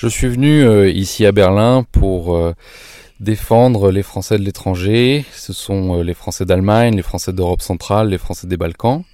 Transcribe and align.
Je 0.00 0.08
suis 0.08 0.28
venu 0.28 0.62
euh, 0.62 0.88
ici 0.88 1.26
à 1.26 1.32
Berlin 1.32 1.84
pour 1.92 2.34
euh, 2.34 2.54
défendre 3.20 3.90
les 3.90 4.02
Français 4.02 4.38
de 4.38 4.42
l'étranger. 4.42 5.26
Ce 5.30 5.52
sont 5.52 5.98
euh, 5.98 6.02
les 6.02 6.14
Français 6.14 6.46
d'Allemagne, 6.46 6.96
les 6.96 7.02
Français 7.02 7.34
d'Europe 7.34 7.60
centrale, 7.60 8.08
les 8.08 8.16
Français 8.16 8.46
des 8.46 8.56
Balkans. 8.56 9.04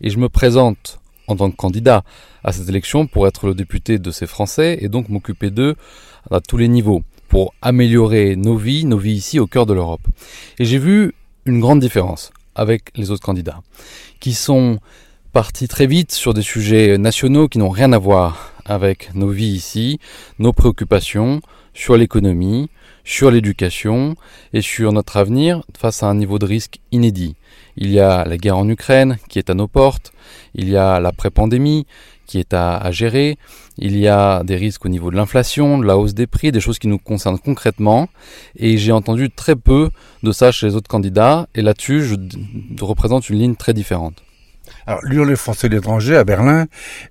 Et 0.00 0.08
je 0.08 0.16
me 0.16 0.30
présente 0.30 1.00
en 1.26 1.36
tant 1.36 1.50
que 1.50 1.56
candidat 1.56 2.02
à 2.44 2.52
cette 2.52 2.66
élection 2.66 3.06
pour 3.06 3.26
être 3.26 3.46
le 3.46 3.54
député 3.54 3.98
de 3.98 4.10
ces 4.10 4.26
Français 4.26 4.78
et 4.80 4.88
donc 4.88 5.10
m'occuper 5.10 5.50
d'eux 5.50 5.76
à 6.30 6.40
tous 6.40 6.56
les 6.56 6.68
niveaux 6.68 7.02
pour 7.28 7.52
améliorer 7.60 8.36
nos 8.36 8.56
vies, 8.56 8.86
nos 8.86 8.96
vies 8.96 9.16
ici 9.16 9.38
au 9.38 9.46
cœur 9.46 9.66
de 9.66 9.74
l'Europe. 9.74 10.06
Et 10.58 10.64
j'ai 10.64 10.78
vu 10.78 11.12
une 11.44 11.60
grande 11.60 11.80
différence 11.80 12.32
avec 12.54 12.84
les 12.96 13.10
autres 13.10 13.22
candidats 13.22 13.60
qui 14.18 14.32
sont 14.32 14.78
partis 15.36 15.68
très 15.68 15.86
vite 15.86 16.12
sur 16.12 16.32
des 16.32 16.40
sujets 16.40 16.96
nationaux 16.96 17.46
qui 17.46 17.58
n'ont 17.58 17.68
rien 17.68 17.92
à 17.92 17.98
voir 17.98 18.54
avec 18.64 19.14
nos 19.14 19.28
vies 19.28 19.52
ici, 19.52 20.00
nos 20.38 20.54
préoccupations 20.54 21.42
sur 21.74 21.98
l'économie, 21.98 22.70
sur 23.04 23.30
l'éducation 23.30 24.16
et 24.54 24.62
sur 24.62 24.92
notre 24.92 25.18
avenir 25.18 25.62
face 25.76 26.02
à 26.02 26.06
un 26.06 26.14
niveau 26.14 26.38
de 26.38 26.46
risque 26.46 26.78
inédit. 26.90 27.36
Il 27.76 27.90
y 27.90 28.00
a 28.00 28.24
la 28.24 28.38
guerre 28.38 28.56
en 28.56 28.66
Ukraine 28.66 29.18
qui 29.28 29.38
est 29.38 29.50
à 29.50 29.54
nos 29.54 29.68
portes, 29.68 30.10
il 30.54 30.70
y 30.70 30.76
a 30.78 31.00
l'après-pandémie 31.00 31.86
qui 32.26 32.38
est 32.38 32.54
à, 32.54 32.90
gérer, 32.90 33.36
il 33.76 33.98
y 33.98 34.08
a 34.08 34.42
des 34.42 34.56
risques 34.56 34.86
au 34.86 34.88
niveau 34.88 35.10
de 35.10 35.16
l'inflation, 35.16 35.76
de 35.76 35.84
la 35.84 35.98
hausse 35.98 36.14
des 36.14 36.26
prix, 36.26 36.50
des 36.50 36.60
choses 36.60 36.78
qui 36.78 36.88
nous 36.88 36.98
concernent 36.98 37.38
concrètement, 37.38 38.08
et 38.56 38.78
j'ai 38.78 38.92
entendu 38.92 39.28
très 39.28 39.54
peu 39.54 39.90
de 40.22 40.32
ça 40.32 40.50
chez 40.50 40.66
les 40.66 40.76
autres 40.76 40.88
candidats, 40.88 41.46
et 41.54 41.60
là-dessus 41.60 42.04
je 42.04 42.14
représente 42.80 43.28
une 43.28 43.38
ligne 43.38 43.54
très 43.54 43.74
différente. 43.74 44.22
Alors, 44.88 45.00
l'Union 45.02 45.26
des 45.26 45.34
Français 45.34 45.68
de 45.68 45.74
l'étranger 45.74 46.16
à 46.16 46.22
Berlin 46.22 46.66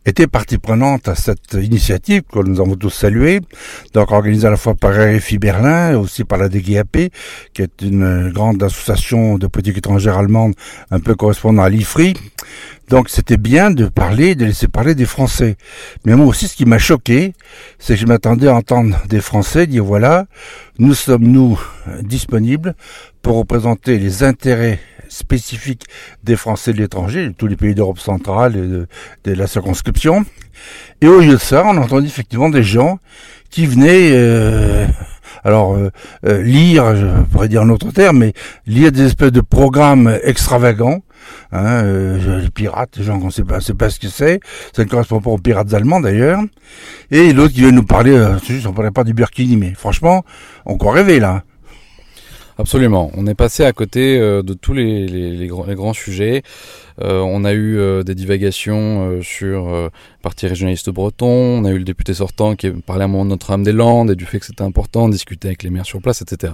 était 0.06 0.28
partie 0.28 0.58
prenante 0.58 1.10
à 1.10 1.16
cette 1.16 1.56
initiative 1.56 2.22
que 2.22 2.40
nous 2.40 2.62
avons 2.62 2.76
tous 2.78 2.90
saluée, 2.90 3.42
donc 3.94 4.12
organisée 4.12 4.48
à 4.48 4.52
la 4.52 4.56
fois 4.56 4.76
par 4.76 4.94
RFI 4.94 5.40
Berlin 5.40 5.92
et 5.92 5.96
aussi 5.96 6.24
par 6.24 6.38
la 6.38 6.48
DGAP, 6.48 7.10
qui 7.54 7.62
est 7.62 7.82
une 7.82 8.32
grande 8.32 8.64
association 8.64 9.38
de 9.38 9.48
politique 9.48 9.78
étrangère 9.78 10.18
allemande, 10.18 10.54
un 10.90 11.02
peu 11.02 11.16
correspondant 11.16 11.64
à 11.64 11.70
l'IFRI. 11.70 12.14
Donc 12.90 13.10
c'était 13.10 13.38
bien 13.38 13.72
de 13.72 13.88
parler, 13.88 14.36
de 14.36 14.46
laisser 14.46 14.68
parler 14.68 14.96
des 14.96 15.06
Français. 15.06 15.58
Mais 16.06 16.16
moi 16.16 16.28
aussi, 16.28 16.48
ce 16.48 16.56
qui 16.56 16.66
m'a 16.66 16.78
choqué, 16.78 17.34
c'est 17.80 17.96
que 17.96 18.00
je 18.00 18.06
m'attendais 18.06 18.48
à 18.48 18.56
entendre 18.56 18.98
des 19.08 19.22
Français 19.22 19.68
dire 19.68 19.84
voilà, 19.84 20.26
nous 20.78 20.94
sommes 20.94 21.24
nous 21.24 21.60
disponibles 22.02 22.76
pour 23.22 23.38
représenter 23.38 23.98
les 23.98 24.24
intérêts 24.24 24.80
spécifiques 25.10 25.86
des 26.24 26.36
Français 26.36 26.74
de 26.74 26.78
l'étranger, 26.78 27.28
de 27.28 27.34
tous 27.34 27.48
les 27.48 27.56
pays 27.56 27.76
d'Europe 27.76 28.00
centrale 28.00 28.56
et 28.56 29.30
de, 29.30 29.34
la 29.34 29.48
circonscription. 29.48 30.26
Et 31.02 31.08
au 31.08 31.20
lieu 31.20 31.34
de 31.34 31.38
ça, 31.38 31.64
on 31.66 31.78
a 31.78 31.80
entendu 31.80 32.08
effectivement 32.08 32.50
des 32.50 32.64
gens 32.64 33.00
qui 33.50 33.66
venaient, 33.66 34.12
euh, 34.14 34.86
alors 35.44 35.76
euh, 35.76 35.90
euh, 36.26 36.42
lire, 36.42 36.96
je 36.96 37.08
pourrais 37.32 37.48
dire 37.48 37.62
un 37.62 37.70
autre 37.70 37.92
terme, 37.92 38.20
mais 38.20 38.34
lire 38.68 38.92
des 38.92 39.06
espèces 39.06 39.32
de 39.32 39.42
programmes 39.42 40.20
extravagants. 40.24 41.02
Hein, 41.52 41.84
euh, 41.84 42.42
les 42.42 42.50
pirates, 42.50 43.02
gens 43.02 43.20
qu'on 43.20 43.30
sait 43.30 43.44
pas, 43.44 43.60
sait 43.62 43.74
pas 43.74 43.90
ce 43.90 44.00
que 44.00 44.08
c'est. 44.08 44.40
Ça 44.76 44.84
ne 44.84 44.90
correspond 44.90 45.22
pas 45.22 45.30
aux 45.30 45.38
pirates 45.38 45.74
allemands 45.74 46.00
d'ailleurs. 46.00 46.42
Et 47.12 47.34
l'autre 47.34 47.54
qui 47.54 47.62
vient 47.62 47.72
nous 47.72 47.84
parler, 47.84 48.12
euh, 48.12 48.38
juste, 48.40 48.68
on 48.68 48.74
parlait 48.74 48.92
pas 48.92 49.04
du 49.04 49.14
Burkini, 49.14 49.58
mais 49.58 49.74
franchement, 49.74 50.24
on 50.66 50.78
croit 50.78 50.94
rêver 50.94 51.20
là. 51.20 51.44
Absolument. 52.58 53.12
On 53.16 53.28
est 53.28 53.36
passé 53.36 53.66
à 53.66 53.74
côté 53.74 54.18
euh, 54.18 54.42
de 54.42 54.54
tous 54.54 54.74
les 54.74 55.48
grands, 55.48 55.94
sujets. 55.94 56.42
Euh, 57.02 57.20
on 57.20 57.44
a 57.44 57.54
eu 57.54 57.78
euh, 57.78 58.04
des 58.04 58.16
divagations 58.16 59.10
euh, 59.10 59.22
sur 59.22 59.70
le 59.70 59.90
parti 60.22 60.48
régionaliste 60.48 60.90
breton. 60.90 61.28
On 61.28 61.66
a 61.66 61.72
eu 61.72 61.78
le 61.78 61.84
député 61.84 62.14
sortant 62.14 62.56
qui 62.56 62.70
parlait 62.72 63.04
à 63.04 63.06
un 63.06 63.10
moment 63.10 63.26
de 63.26 63.30
Notre-Dame-des-Landes 63.32 64.12
et 64.12 64.16
du 64.16 64.26
fait 64.26 64.40
que 64.40 64.46
c'était 64.46 64.64
important 64.64 65.10
discuter 65.10 65.50
avec 65.50 65.64
les 65.64 65.70
maires 65.70 65.86
sur 65.86 66.02
place, 66.02 66.22
etc. 66.22 66.54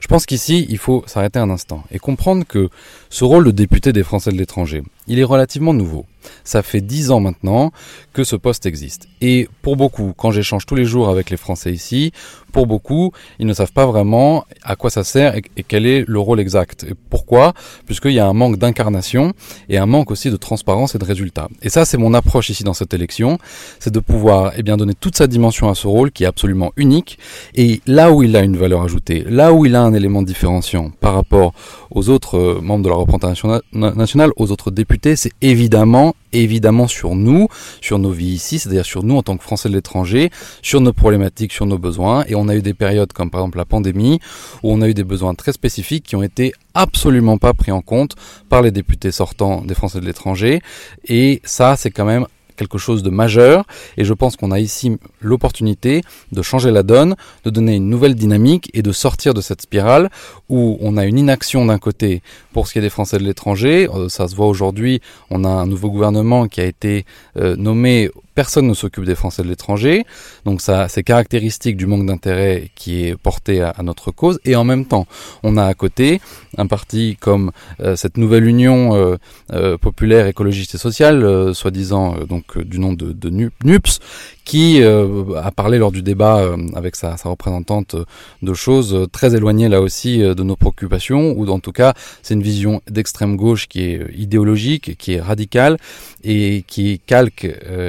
Je 0.00 0.06
pense 0.08 0.26
qu'ici, 0.26 0.66
il 0.68 0.78
faut 0.78 1.04
s'arrêter 1.06 1.38
un 1.38 1.50
instant 1.50 1.84
et 1.90 1.98
comprendre 1.98 2.44
que 2.46 2.68
ce 3.10 3.24
rôle 3.24 3.44
de 3.44 3.50
député 3.52 3.92
des 3.92 4.02
Français 4.02 4.30
de 4.30 4.36
l'étranger, 4.36 4.82
il 5.06 5.18
est 5.18 5.24
relativement 5.24 5.72
nouveau. 5.72 6.04
Ça 6.44 6.62
fait 6.62 6.80
dix 6.80 7.10
ans 7.10 7.20
maintenant 7.20 7.72
que 8.12 8.24
ce 8.24 8.36
poste 8.36 8.66
existe. 8.66 9.08
Et 9.20 9.48
pour 9.62 9.76
beaucoup, 9.76 10.12
quand 10.16 10.30
j'échange 10.30 10.66
tous 10.66 10.74
les 10.74 10.84
jours 10.84 11.08
avec 11.08 11.30
les 11.30 11.36
Français 11.36 11.72
ici, 11.72 12.12
pour 12.52 12.66
beaucoup, 12.66 13.12
ils 13.38 13.46
ne 13.46 13.52
savent 13.52 13.72
pas 13.72 13.86
vraiment 13.86 14.44
à 14.62 14.76
quoi 14.76 14.90
ça 14.90 15.04
sert 15.04 15.36
et, 15.36 15.42
quel 15.68 15.86
est 15.86 16.04
le 16.06 16.18
rôle 16.18 16.40
exact. 16.40 16.84
Et 16.84 16.94
pourquoi? 17.10 17.52
Puisqu'il 17.86 18.12
y 18.12 18.18
a 18.18 18.26
un 18.26 18.32
manque 18.32 18.56
d'incarnation 18.56 19.34
un 19.78 19.86
manque 19.86 20.10
aussi 20.10 20.30
de 20.30 20.36
transparence 20.36 20.94
et 20.94 20.98
de 20.98 21.04
résultats. 21.04 21.48
Et 21.62 21.68
ça, 21.68 21.84
c'est 21.84 21.96
mon 21.96 22.14
approche 22.14 22.50
ici 22.50 22.64
dans 22.64 22.74
cette 22.74 22.94
élection, 22.94 23.38
c'est 23.78 23.92
de 23.92 24.00
pouvoir 24.00 24.52
eh 24.56 24.62
bien, 24.62 24.76
donner 24.76 24.94
toute 24.94 25.16
sa 25.16 25.26
dimension 25.26 25.68
à 25.68 25.74
ce 25.74 25.86
rôle 25.86 26.10
qui 26.10 26.24
est 26.24 26.26
absolument 26.26 26.72
unique. 26.76 27.18
Et 27.54 27.80
là 27.86 28.12
où 28.12 28.22
il 28.22 28.36
a 28.36 28.42
une 28.42 28.56
valeur 28.56 28.82
ajoutée, 28.82 29.24
là 29.28 29.52
où 29.52 29.66
il 29.66 29.74
a 29.74 29.82
un 29.82 29.94
élément 29.94 30.22
différenciant 30.22 30.90
par 31.00 31.14
rapport 31.14 31.52
aux 31.90 32.08
autres 32.08 32.38
euh, 32.38 32.60
membres 32.60 32.84
de 32.84 32.88
la 32.88 32.96
représentation 32.96 33.60
nationale, 33.72 34.30
aux 34.36 34.50
autres 34.50 34.70
députés, 34.70 35.16
c'est 35.16 35.32
évidemment 35.42 36.14
évidemment 36.32 36.88
sur 36.88 37.14
nous, 37.14 37.48
sur 37.80 37.98
nos 37.98 38.10
vies 38.10 38.34
ici, 38.34 38.58
c'est-à-dire 38.58 38.84
sur 38.84 39.02
nous 39.02 39.16
en 39.16 39.22
tant 39.22 39.36
que 39.36 39.42
Français 39.42 39.68
de 39.68 39.74
l'étranger, 39.74 40.30
sur 40.62 40.80
nos 40.80 40.92
problématiques, 40.92 41.52
sur 41.52 41.66
nos 41.66 41.78
besoins. 41.78 42.24
Et 42.28 42.34
on 42.34 42.48
a 42.48 42.54
eu 42.54 42.62
des 42.62 42.74
périodes 42.74 43.12
comme 43.12 43.30
par 43.30 43.40
exemple 43.40 43.58
la 43.58 43.64
pandémie, 43.64 44.20
où 44.62 44.72
on 44.72 44.82
a 44.82 44.88
eu 44.88 44.94
des 44.94 45.04
besoins 45.04 45.34
très 45.34 45.52
spécifiques 45.52 46.04
qui 46.04 46.16
ont 46.16 46.22
été 46.22 46.52
absolument 46.74 47.38
pas 47.38 47.54
pris 47.54 47.72
en 47.72 47.80
compte 47.80 48.14
par 48.48 48.62
les 48.62 48.70
députés 48.70 49.10
sortants 49.10 49.62
des 49.62 49.74
Français 49.74 50.00
de 50.00 50.06
l'étranger. 50.06 50.60
Et 51.06 51.40
ça, 51.44 51.76
c'est 51.76 51.90
quand 51.90 52.04
même 52.04 52.26
quelque 52.56 52.78
chose 52.78 53.02
de 53.02 53.10
majeur 53.10 53.64
et 53.96 54.04
je 54.04 54.12
pense 54.12 54.36
qu'on 54.36 54.50
a 54.50 54.58
ici 54.58 54.98
l'opportunité 55.20 56.02
de 56.32 56.42
changer 56.42 56.70
la 56.70 56.82
donne, 56.82 57.16
de 57.44 57.50
donner 57.50 57.76
une 57.76 57.88
nouvelle 57.88 58.14
dynamique 58.14 58.70
et 58.74 58.82
de 58.82 58.92
sortir 58.92 59.34
de 59.34 59.40
cette 59.40 59.62
spirale 59.62 60.10
où 60.48 60.78
on 60.80 60.96
a 60.96 61.04
une 61.04 61.18
inaction 61.18 61.66
d'un 61.66 61.78
côté 61.78 62.22
pour 62.52 62.66
ce 62.66 62.72
qui 62.72 62.78
est 62.78 62.82
des 62.82 62.90
Français 62.90 63.18
de 63.18 63.24
l'étranger. 63.24 63.88
Euh, 63.94 64.08
ça 64.08 64.28
se 64.28 64.34
voit 64.34 64.46
aujourd'hui, 64.46 65.00
on 65.30 65.44
a 65.44 65.48
un 65.48 65.66
nouveau 65.66 65.90
gouvernement 65.90 66.48
qui 66.48 66.60
a 66.60 66.64
été 66.64 67.04
euh, 67.36 67.56
nommé 67.56 68.10
personne 68.36 68.66
ne 68.68 68.74
s'occupe 68.74 69.04
des 69.04 69.16
Français 69.16 69.42
de 69.42 69.48
l'étranger. 69.48 70.04
Donc 70.44 70.60
ça, 70.60 70.88
c'est 70.88 71.02
caractéristique 71.02 71.76
du 71.76 71.86
manque 71.86 72.06
d'intérêt 72.06 72.70
qui 72.76 73.06
est 73.06 73.16
porté 73.16 73.62
à, 73.62 73.82
notre 73.82 74.12
cause. 74.12 74.38
Et 74.44 74.54
en 74.54 74.62
même 74.62 74.84
temps, 74.84 75.06
on 75.42 75.56
a 75.56 75.64
à 75.64 75.74
côté 75.74 76.20
un 76.58 76.66
parti 76.66 77.16
comme 77.18 77.50
euh, 77.80 77.96
cette 77.96 78.18
nouvelle 78.18 78.44
union 78.46 78.94
euh, 78.94 79.16
euh, 79.52 79.78
populaire, 79.78 80.26
écologiste 80.26 80.74
et 80.74 80.78
sociale, 80.78 81.54
soi-disant 81.54 82.16
donc 82.28 82.58
du 82.58 82.78
nom 82.78 82.92
de, 82.92 83.30
NUPS, 83.64 84.00
qui 84.44 84.82
a 84.82 85.50
parlé 85.50 85.78
lors 85.78 85.90
du 85.90 86.02
débat 86.02 86.54
avec 86.74 86.94
sa, 86.94 87.16
sa, 87.16 87.30
représentante 87.30 87.96
de 88.42 88.54
choses 88.54 89.08
très 89.10 89.34
éloignées 89.34 89.68
là 89.68 89.80
aussi 89.80 90.18
de 90.18 90.42
nos 90.42 90.56
préoccupations, 90.56 91.32
ou 91.36 91.48
en 91.48 91.58
tout 91.58 91.72
cas 91.72 91.94
c'est 92.22 92.34
une 92.34 92.42
vision 92.42 92.80
d'extrême 92.88 93.36
gauche 93.36 93.66
qui 93.66 93.82
est 93.82 94.06
idéologique, 94.16 94.96
qui 94.98 95.14
est 95.14 95.20
radicale 95.20 95.78
et 96.22 96.64
qui 96.68 97.00
calque 97.06 97.48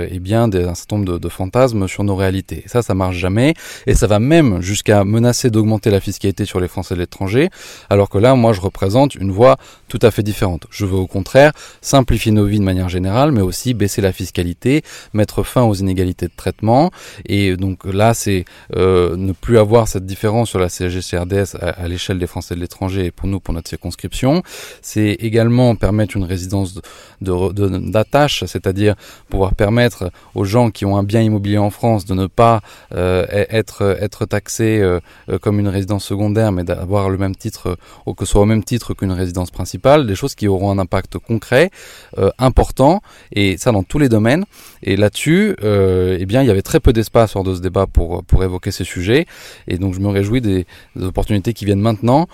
eh 0.10 0.20
bien 0.20 0.37
des, 0.48 0.64
un 0.64 0.76
certain 0.76 0.98
nombre 0.98 1.20
de, 1.20 1.30
fantasmes 1.30 1.88
sur 1.88 2.04
nos 2.04 2.16
réalités. 2.16 2.64
Et 2.66 2.68
ça, 2.68 2.82
ça 2.82 2.94
marche 2.94 3.18
jamais, 3.18 3.54
et 3.88 3.96
ça 3.96 4.08
va 4.08 4.20
même 4.20 4.62
jusqu'à 4.62 5.04
menacer 5.04 5.50
d'augmenter 5.50 5.90
la 5.90 6.00
fiscalité 6.00 6.46
sur 6.46 6.60
les 6.60 6.68
Français 6.68 6.96
de 6.96 7.00
l'étranger, 7.00 7.50
alors 7.90 8.10
que 8.10 8.18
là, 8.18 8.36
moi, 8.36 8.54
je 8.54 8.62
représente 8.62 9.16
une 9.16 9.32
voie 9.32 9.58
tout 9.88 10.00
à 10.02 10.12
fait 10.12 10.24
différente. 10.24 10.68
Je 10.70 10.86
veux 10.86 10.98
au 10.98 11.08
contraire 11.08 11.52
simplifier 11.82 12.32
nos 12.32 12.46
vies 12.46 12.60
de 12.60 12.64
manière 12.64 12.90
générale, 12.90 13.32
mais 13.32 13.42
aussi 13.42 13.74
baisser 13.74 14.02
la 14.02 14.12
fiscalité, 14.12 14.84
mettre 15.14 15.44
fin 15.44 15.64
aux 15.64 15.74
inégalités 15.74 16.28
de 16.28 16.34
traitement, 16.36 16.92
et 17.26 17.56
donc 17.58 17.86
là, 17.86 18.14
c'est 18.14 18.46
euh, 18.76 19.16
ne 19.16 19.32
plus 19.32 19.58
avoir 19.58 19.88
cette 19.88 20.06
différence 20.06 20.50
sur 20.50 20.60
la 20.60 20.68
CSG-CRDS 20.68 21.58
à 21.62 21.88
l'échelle 21.88 22.20
des 22.20 22.28
Français 22.28 22.56
de 22.56 22.60
l'étranger 22.60 23.06
et 23.06 23.12
pour 23.12 23.28
nous, 23.28 23.40
pour 23.40 23.54
notre 23.54 23.70
circonscription. 23.70 24.44
C'est 24.82 25.12
également 25.20 25.76
permettre 25.76 26.18
une 26.18 26.24
résidence 26.24 26.80
d'attache, 27.22 28.44
c'est-à-dire 28.46 28.96
pouvoir 29.30 29.56
permettre 29.56 30.12
aux 30.36 30.46
gens 30.46 30.72
qui 30.72 30.86
ont 30.86 30.98
un 30.98 31.04
bien 31.04 31.22
immobilier 31.22 31.58
en 31.58 31.70
France 31.70 32.06
de 32.06 32.14
ne 32.14 32.28
pas 32.28 32.62
euh, 32.94 33.26
être, 33.30 33.98
être 34.00 34.26
taxés 34.26 34.82
euh, 34.82 35.00
comme 35.42 35.60
une 35.60 35.68
résidence 35.68 36.06
secondaire, 36.06 36.52
mais 36.52 36.64
d'avoir 36.64 37.10
le 37.10 37.18
même 37.18 37.36
titre, 37.36 37.78
ou 38.06 38.14
que 38.14 38.26
ce 38.26 38.32
soit 38.32 38.42
au 38.42 38.46
même 38.46 38.64
titre 38.64 38.94
qu'une 38.94 39.12
résidence 39.12 39.52
principale, 39.52 40.08
des 40.08 40.16
choses 40.16 40.36
qui 40.36 40.48
auront 40.48 40.72
un 40.72 40.80
impact 40.80 41.18
concret, 41.18 41.72
euh, 42.18 42.30
important, 42.38 43.02
et 43.32 43.58
ça 43.58 43.72
dans 43.72 43.84
tous 43.84 44.00
les 44.00 44.10
domaines. 44.10 44.46
Et 44.84 44.96
là-dessus, 44.96 45.56
euh, 45.64 46.18
eh 46.20 46.26
bien, 46.26 46.42
il 46.42 46.48
y 46.48 46.52
avait 46.52 46.62
très 46.62 46.80
peu 46.80 46.94
d'espace 46.94 47.36
lors 47.36 47.44
de 47.44 47.56
ce 47.56 47.62
débat 47.62 47.88
pour, 47.88 48.24
pour 48.24 48.44
évoquer 48.44 48.72
ces 48.72 48.84
sujets, 48.84 49.26
et 49.68 49.78
donc 49.78 49.94
je 49.94 50.00
me 50.00 50.08
réjouis 50.08 50.42
des 50.42 50.66
opportunités 51.02 51.54
qui 51.54 51.66
viennent 51.66 51.82
maintenant 51.82 52.28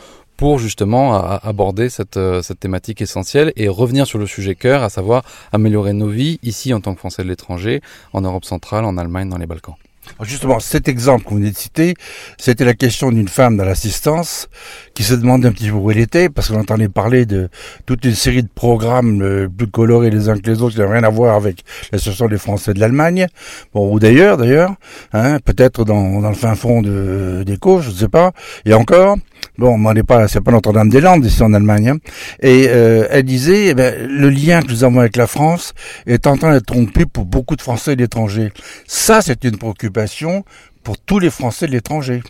pour 0.43 0.59
justement 0.59 1.15
aborder 1.23 1.87
cette, 1.87 2.17
euh, 2.17 2.41
cette 2.41 2.59
thématique 2.59 3.01
essentielle 3.01 3.53
et 3.55 3.69
revenir 3.69 4.05
sur 4.05 4.19
le 4.19 4.25
sujet 4.25 4.55
cœur, 4.55 4.83
à 4.83 4.89
savoir 4.89 5.23
améliorer 5.53 5.93
nos 5.93 6.09
vies 6.09 6.37
ici 6.43 6.73
en 6.73 6.81
tant 6.81 6.93
que 6.93 6.99
Français 6.99 7.23
de 7.23 7.29
l'étranger, 7.29 7.79
en 8.11 8.19
Europe 8.19 8.43
centrale, 8.43 8.83
en 8.83 8.97
Allemagne, 8.97 9.29
dans 9.29 9.37
les 9.37 9.45
Balkans. 9.45 9.75
Justement, 10.21 10.59
cet 10.59 10.89
exemple 10.89 11.23
qu'on 11.23 11.35
venait 11.35 11.51
de 11.51 11.55
citer, 11.55 11.93
c'était 12.37 12.65
la 12.65 12.73
question 12.73 13.09
d'une 13.09 13.29
femme 13.29 13.55
dans 13.55 13.63
l'assistance 13.63 14.49
qui 14.93 15.03
se 15.03 15.13
demandait 15.13 15.47
un 15.47 15.53
petit 15.53 15.69
peu 15.69 15.75
où 15.75 15.91
elle 15.91 15.99
était, 15.99 16.27
parce 16.27 16.49
qu'on 16.49 16.59
entendait 16.59 16.89
parler 16.89 17.25
de 17.25 17.47
toute 17.85 18.03
une 18.03 18.13
série 18.13 18.43
de 18.43 18.49
programmes 18.53 19.21
euh, 19.21 19.47
plus 19.47 19.67
colorés 19.67 20.09
les 20.09 20.27
uns 20.27 20.37
que 20.37 20.51
les 20.51 20.61
autres, 20.61 20.73
qui 20.73 20.81
n'avaient 20.81 20.95
rien 20.99 21.03
à 21.05 21.09
voir 21.09 21.37
avec 21.37 21.63
l'association 21.93 22.27
des 22.27 22.37
Français 22.37 22.73
de 22.73 22.81
l'Allemagne, 22.81 23.27
bon, 23.73 23.93
ou 23.93 23.97
d'ailleurs, 23.97 24.35
d'ailleurs, 24.35 24.75
hein, 25.13 25.39
peut-être 25.39 25.85
dans, 25.85 26.19
le 26.19 26.35
fin 26.35 26.55
fond 26.55 26.81
de, 26.81 27.43
des 27.45 27.57
je 27.63 27.89
ne 27.89 27.95
sais 27.95 28.09
pas, 28.09 28.33
et 28.65 28.73
encore, 28.73 29.15
Bon, 29.57 29.75
on 29.75 29.93
n'est 29.93 30.03
pas, 30.03 30.27
c'est 30.27 30.41
pas 30.41 30.51
Notre-Dame-des-Landes 30.51 31.25
ici 31.25 31.43
en 31.43 31.53
Allemagne. 31.53 31.89
Hein. 31.89 31.97
Et 32.41 32.67
euh, 32.69 33.07
elle 33.09 33.23
disait, 33.23 33.67
eh 33.67 33.73
ben, 33.73 34.07
le 34.09 34.29
lien 34.29 34.61
que 34.61 34.67
nous 34.67 34.83
avons 34.83 34.99
avec 34.99 35.15
la 35.15 35.27
France 35.27 35.73
est 36.05 36.27
en 36.27 36.37
train 36.37 36.53
d'être 36.53 36.73
rompu 36.73 37.05
pour 37.05 37.25
beaucoup 37.25 37.55
de 37.55 37.61
Français 37.61 37.95
de 37.95 38.01
l'étranger. 38.01 38.51
Ça, 38.87 39.21
c'est 39.21 39.43
une 39.43 39.57
préoccupation 39.57 40.43
pour 40.83 40.97
tous 40.97 41.19
les 41.19 41.29
Français 41.29 41.67
de 41.67 41.71
l'étranger. 41.71 42.21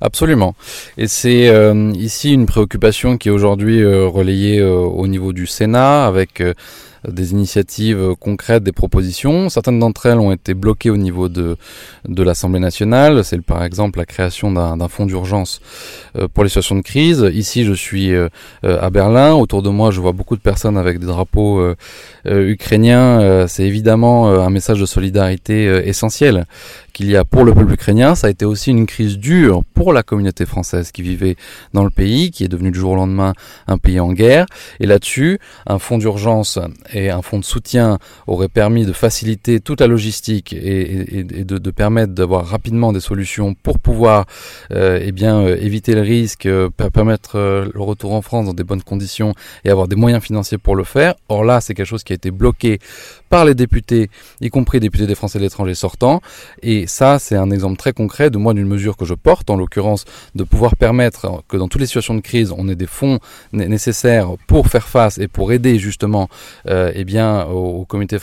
Absolument. 0.00 0.54
Et 0.98 1.06
c'est 1.08 1.48
euh, 1.48 1.92
ici 1.94 2.32
une 2.32 2.46
préoccupation 2.46 3.16
qui 3.16 3.28
est 3.28 3.32
aujourd'hui 3.32 3.80
euh, 3.80 4.06
relayée 4.06 4.62
au 4.62 5.06
niveau 5.06 5.32
du 5.32 5.46
Sénat 5.46 6.06
avec 6.06 6.42
des 7.08 7.32
initiatives 7.32 8.14
concrètes, 8.18 8.62
des 8.62 8.72
propositions. 8.72 9.48
Certaines 9.48 9.78
d'entre 9.78 10.06
elles 10.06 10.18
ont 10.18 10.32
été 10.32 10.54
bloquées 10.54 10.90
au 10.90 10.96
niveau 10.96 11.28
de, 11.28 11.56
de 12.08 12.22
l'Assemblée 12.22 12.60
nationale. 12.60 13.24
C'est 13.24 13.40
par 13.40 13.64
exemple 13.64 13.98
la 13.98 14.06
création 14.06 14.52
d'un 14.52 14.88
fonds 14.88 15.06
d'urgence 15.06 15.60
euh, 16.16 16.28
pour 16.32 16.44
les 16.44 16.48
situations 16.48 16.76
de 16.76 16.82
crise. 16.82 17.28
Ici, 17.32 17.64
je 17.64 17.72
suis 17.72 18.12
euh, 18.12 18.28
à 18.62 18.90
Berlin. 18.90 19.34
Autour 19.34 19.62
de 19.62 19.70
moi, 19.70 19.90
je 19.90 20.00
vois 20.00 20.12
beaucoup 20.12 20.36
de 20.36 20.40
personnes 20.40 20.76
avec 20.76 20.98
des 20.98 21.06
drapeaux 21.06 21.60
euh, 21.60 21.74
ukrainiens. 22.24 23.46
C'est 23.48 23.64
évidemment 23.64 24.28
un 24.28 24.50
message 24.50 24.80
de 24.80 24.86
solidarité 24.86 25.64
essentiel 25.84 26.46
qu'il 26.92 27.10
y 27.10 27.16
a 27.16 27.24
pour 27.24 27.44
le 27.44 27.54
peuple 27.54 27.74
ukrainien. 27.74 28.14
Ça 28.14 28.26
a 28.26 28.30
été 28.30 28.44
aussi 28.44 28.70
une 28.70 28.86
crise 28.86 29.18
dure 29.18 29.62
pour 29.74 29.92
la 29.92 30.02
communauté 30.02 30.46
française 30.46 30.92
qui 30.92 31.02
vivait 31.02 31.36
dans 31.72 31.84
le 31.84 31.90
pays, 31.90 32.30
qui 32.30 32.44
est 32.44 32.48
devenu 32.48 32.70
du 32.70 32.78
jour 32.78 32.92
au 32.92 32.96
lendemain 32.96 33.32
un 33.66 33.78
pays 33.78 34.00
en 34.00 34.12
guerre. 34.12 34.46
Et 34.80 34.86
là-dessus, 34.86 35.38
un 35.66 35.78
fonds 35.78 35.98
d'urgence 35.98 36.58
et 36.96 37.10
un 37.10 37.22
fonds 37.22 37.38
de 37.38 37.44
soutien 37.44 37.98
auraient 38.26 38.48
permis 38.48 38.86
de 38.86 38.92
faciliter 38.92 39.60
toute 39.60 39.80
la 39.80 39.86
logistique 39.86 40.52
et, 40.54 41.24
de, 41.24 41.70
permettre 41.70 42.14
d'avoir 42.14 42.46
rapidement 42.46 42.92
des 42.92 43.00
solutions 43.00 43.54
pour 43.54 43.78
pouvoir 43.78 44.24
euh, 44.72 44.98
eh 45.02 45.12
euh, 45.24 45.56
éviter 45.60 45.94
le 45.94 46.00
risque, 46.00 46.46
euh, 46.46 46.70
permettre 46.70 47.36
le 47.72 47.80
retour 47.82 48.14
en 48.14 48.22
France 48.22 48.46
dans 48.46 48.54
des 48.54 48.64
bonnes 48.64 48.82
conditions 48.82 49.34
et 49.64 49.70
avoir 49.70 49.88
des 49.88 49.96
moyens 49.96 50.22
financiers 50.22 50.58
pour 50.58 50.74
le 50.74 50.84
faire. 50.84 51.14
Or 51.28 51.44
là, 51.44 51.60
c'est 51.60 51.74
quelque 51.74 51.86
chose 51.86 52.04
qui 52.04 52.12
a 52.12 52.16
été 52.16 52.30
bloqué 52.30 52.78
par 53.28 53.44
les 53.44 53.54
députés, 53.54 54.08
y 54.40 54.48
compris 54.48 54.80
députés 54.80 55.06
des 55.06 55.14
Français 55.14 55.38
de 55.38 55.44
l'étranger 55.44 55.74
sortants. 55.74 56.20
Et 56.62 56.86
ça, 56.86 57.18
c'est 57.18 57.36
un 57.36 57.50
exemple 57.50 57.76
très 57.76 57.92
concret 57.92 58.30
de 58.30 58.38
moi 58.38 58.54
d'une 58.54 58.68
mesure 58.68 58.96
que 58.96 59.04
je 59.04 59.14
porte, 59.14 59.50
en 59.50 59.56
l'occurrence 59.56 60.04
de 60.34 60.44
pouvoir 60.44 60.76
permettre 60.76 61.42
que 61.48 61.56
dans 61.56 61.68
toutes 61.68 61.80
les 61.80 61.86
situations 61.86 62.14
de 62.14 62.20
crise, 62.20 62.54
on 62.56 62.68
ait 62.68 62.76
des 62.76 62.86
fonds 62.86 63.18
nécessaires 63.52 64.30
pour 64.46 64.68
faire 64.68 64.88
face 64.88 65.18
et 65.18 65.28
pour 65.28 65.52
aider 65.52 65.78
justement 65.78 66.28
eh 66.94 67.04
bien, 67.04 67.44
aux, 67.46 67.80
aux 67.80 67.84
communautés 67.84 68.18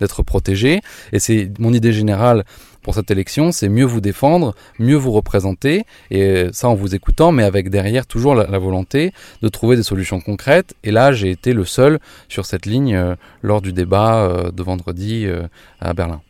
d'être 0.00 0.22
protégées. 0.22 0.80
Et 1.12 1.18
c'est 1.18 1.50
mon 1.58 1.72
idée 1.72 1.92
générale 1.92 2.44
pour 2.82 2.94
cette 2.94 3.10
élection, 3.10 3.52
c'est 3.52 3.68
mieux 3.68 3.84
vous 3.84 4.00
défendre, 4.00 4.54
mieux 4.78 4.96
vous 4.96 5.12
représenter, 5.12 5.84
et 6.10 6.48
ça 6.52 6.68
en 6.68 6.74
vous 6.74 6.94
écoutant, 6.94 7.32
mais 7.32 7.44
avec 7.44 7.70
derrière 7.70 8.06
toujours 8.06 8.34
la, 8.34 8.58
volonté 8.58 9.12
de 9.40 9.48
trouver 9.48 9.76
des 9.76 9.82
solutions 9.82 10.20
concrètes. 10.20 10.74
Et 10.84 10.90
là, 10.90 11.12
j'ai 11.12 11.30
été 11.30 11.52
le 11.52 11.64
seul 11.64 12.00
sur 12.28 12.44
cette 12.44 12.66
ligne 12.66 12.94
euh, 12.94 13.14
lors 13.42 13.62
du 13.62 13.72
débat 13.72 14.24
euh, 14.24 14.50
de 14.50 14.62
vendredi 14.62 15.24
euh, 15.26 15.46
à 15.80 15.94
Berlin. 15.94 16.20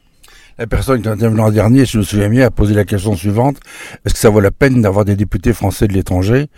La 0.58 0.66
personne 0.66 1.00
qui 1.00 1.08
a 1.08 1.12
intervenu 1.12 1.38
l'an 1.38 1.50
dernier, 1.50 1.86
je 1.86 1.98
me 1.98 2.02
souviens 2.02 2.28
bien, 2.28 2.46
a 2.46 2.50
posé 2.50 2.74
la 2.74 2.84
question 2.84 3.16
suivante. 3.16 3.56
Est-ce 4.04 4.14
que 4.14 4.20
ça 4.20 4.28
vaut 4.28 4.40
la 4.40 4.50
peine 4.50 4.82
d'avoir 4.82 5.04
des 5.04 5.16
députés 5.16 5.54
français 5.54 5.88
de 5.88 5.94
l'étranger? 5.94 6.48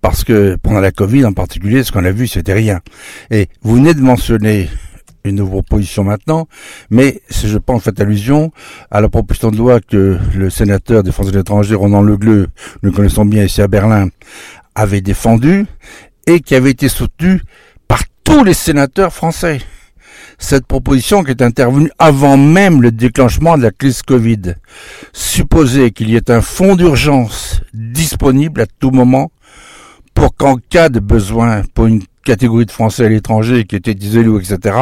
Parce 0.00 0.24
que 0.24 0.56
pendant 0.56 0.80
la 0.80 0.90
Covid 0.90 1.26
en 1.26 1.34
particulier, 1.34 1.84
ce 1.84 1.92
qu'on 1.92 2.04
a 2.04 2.12
vu, 2.12 2.26
c'était 2.26 2.54
rien. 2.54 2.80
Et 3.30 3.48
vous 3.62 3.76
venez 3.76 3.92
de 3.92 4.00
mentionner 4.00 4.70
une 5.24 5.46
proposition 5.46 6.02
maintenant, 6.02 6.48
mais 6.90 7.20
je 7.30 7.58
pense 7.58 7.84
fait 7.84 8.00
allusion 8.00 8.52
à 8.90 9.00
la 9.00 9.08
proposition 9.08 9.50
de 9.50 9.58
loi 9.58 9.80
que 9.80 10.18
le 10.34 10.50
sénateur 10.50 11.02
des 11.02 11.12
Français 11.12 11.30
de 11.30 11.36
l'étranger, 11.36 11.74
Ronan 11.74 12.02
Legleux, 12.02 12.48
nous 12.82 12.90
connaissons 12.90 13.24
bien 13.24 13.44
ici 13.44 13.60
à 13.62 13.68
Berlin, 13.68 14.08
avait 14.74 15.02
défendu 15.02 15.66
et 16.26 16.40
qui 16.40 16.54
avait 16.54 16.70
été 16.70 16.88
soutenue 16.88 17.42
par 17.86 18.02
tous 18.24 18.44
les 18.44 18.54
sénateurs 18.54 19.12
français. 19.12 19.60
Cette 20.42 20.66
proposition 20.66 21.22
qui 21.22 21.30
est 21.30 21.40
intervenue 21.40 21.88
avant 22.00 22.36
même 22.36 22.82
le 22.82 22.90
déclenchement 22.90 23.56
de 23.56 23.62
la 23.62 23.70
crise 23.70 24.02
Covid. 24.02 24.56
Supposer 25.12 25.92
qu'il 25.92 26.10
y 26.10 26.16
ait 26.16 26.30
un 26.32 26.40
fonds 26.40 26.74
d'urgence 26.74 27.60
disponible 27.72 28.60
à 28.60 28.66
tout 28.66 28.90
moment 28.90 29.30
pour 30.14 30.34
qu'en 30.34 30.56
cas 30.56 30.88
de 30.88 30.98
besoin 30.98 31.62
pour 31.74 31.86
une 31.86 32.02
catégorie 32.24 32.66
de 32.66 32.72
Français 32.72 33.04
à 33.06 33.08
l'étranger 33.08 33.64
qui 33.64 33.76
étaient 33.76 33.92
isolés, 33.92 34.36
etc., 34.36 34.76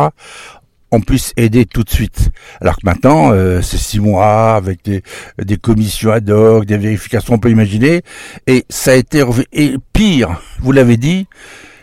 on 0.91 1.01
puisse 1.03 1.35
aider 1.37 1.67
tout 1.67 1.85
de 1.85 1.91
suite. 1.91 2.31
Alors 2.62 2.77
que 2.77 2.85
maintenant, 2.85 3.31
euh, 3.33 3.61
c'est 3.61 3.77
six 3.77 4.01
mois 4.01 4.57
avec 4.57 4.83
des, 4.83 5.03
des 5.39 5.59
commissions 5.59 6.11
ad 6.11 6.29
hoc, 6.31 6.65
des 6.65 6.79
vérifications, 6.79 7.35
on 7.35 7.39
peut 7.39 7.51
imaginer. 7.51 8.01
Et 8.47 8.65
ça 8.71 8.93
a 8.93 8.95
été 8.95 9.23
et 9.53 9.77
pire, 9.93 10.41
vous 10.59 10.73
l'avez 10.73 10.97
dit, 10.97 11.29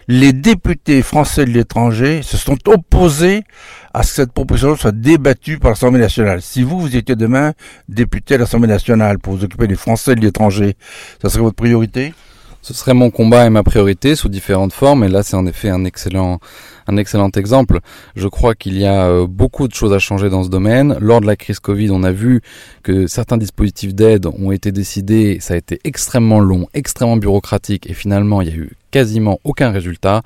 les 0.07 0.31
députés 0.31 1.01
français 1.01 1.45
de 1.45 1.51
l'étranger 1.51 2.21
se 2.21 2.37
sont 2.37 2.57
opposés 2.67 3.43
à 3.93 4.03
ce 4.03 4.09
que 4.09 4.15
cette 4.15 4.31
proposition 4.31 4.75
soit 4.75 4.93
débattue 4.93 5.57
par 5.57 5.71
l'Assemblée 5.71 5.99
nationale. 5.99 6.41
Si 6.41 6.63
vous, 6.63 6.79
vous 6.79 6.95
étiez 6.95 7.15
demain 7.15 7.53
député 7.89 8.35
à 8.35 8.37
l'Assemblée 8.37 8.69
nationale 8.69 9.19
pour 9.19 9.33
vous 9.33 9.43
occuper 9.43 9.67
des 9.67 9.75
Français 9.75 10.15
de 10.15 10.21
l'étranger, 10.21 10.75
ça 11.21 11.29
serait 11.29 11.41
votre 11.41 11.55
priorité? 11.55 12.13
Ce 12.61 12.73
serait 12.73 12.93
mon 12.93 13.11
combat 13.11 13.45
et 13.45 13.49
ma 13.49 13.63
priorité 13.63 14.15
sous 14.15 14.29
différentes 14.29 14.73
formes. 14.73 15.03
Et 15.03 15.07
là, 15.07 15.23
c'est 15.23 15.35
en 15.35 15.45
effet 15.45 15.69
un 15.69 15.85
excellent, 15.85 16.39
un 16.87 16.97
excellent 16.97 17.29
exemple. 17.35 17.79
Je 18.15 18.27
crois 18.27 18.55
qu'il 18.55 18.77
y 18.77 18.85
a 18.85 19.07
euh, 19.07 19.27
beaucoup 19.27 19.67
de 19.67 19.73
choses 19.73 19.93
à 19.93 19.99
changer 19.99 20.29
dans 20.29 20.43
ce 20.43 20.49
domaine. 20.49 20.97
Lors 20.99 21.21
de 21.21 21.27
la 21.27 21.35
crise 21.35 21.59
Covid, 21.59 21.91
on 21.91 22.03
a 22.03 22.11
vu 22.11 22.41
que 22.83 23.07
certains 23.07 23.37
dispositifs 23.37 23.93
d'aide 23.93 24.25
ont 24.25 24.51
été 24.51 24.71
décidés. 24.71 25.37
Ça 25.41 25.53
a 25.53 25.57
été 25.57 25.79
extrêmement 25.83 26.39
long, 26.39 26.67
extrêmement 26.73 27.17
bureaucratique. 27.17 27.89
Et 27.89 27.93
finalement, 27.93 28.41
il 28.41 28.49
y 28.49 28.51
a 28.51 28.55
eu 28.55 28.71
quasiment 28.91 29.39
aucun 29.43 29.71
résultat. 29.71 30.21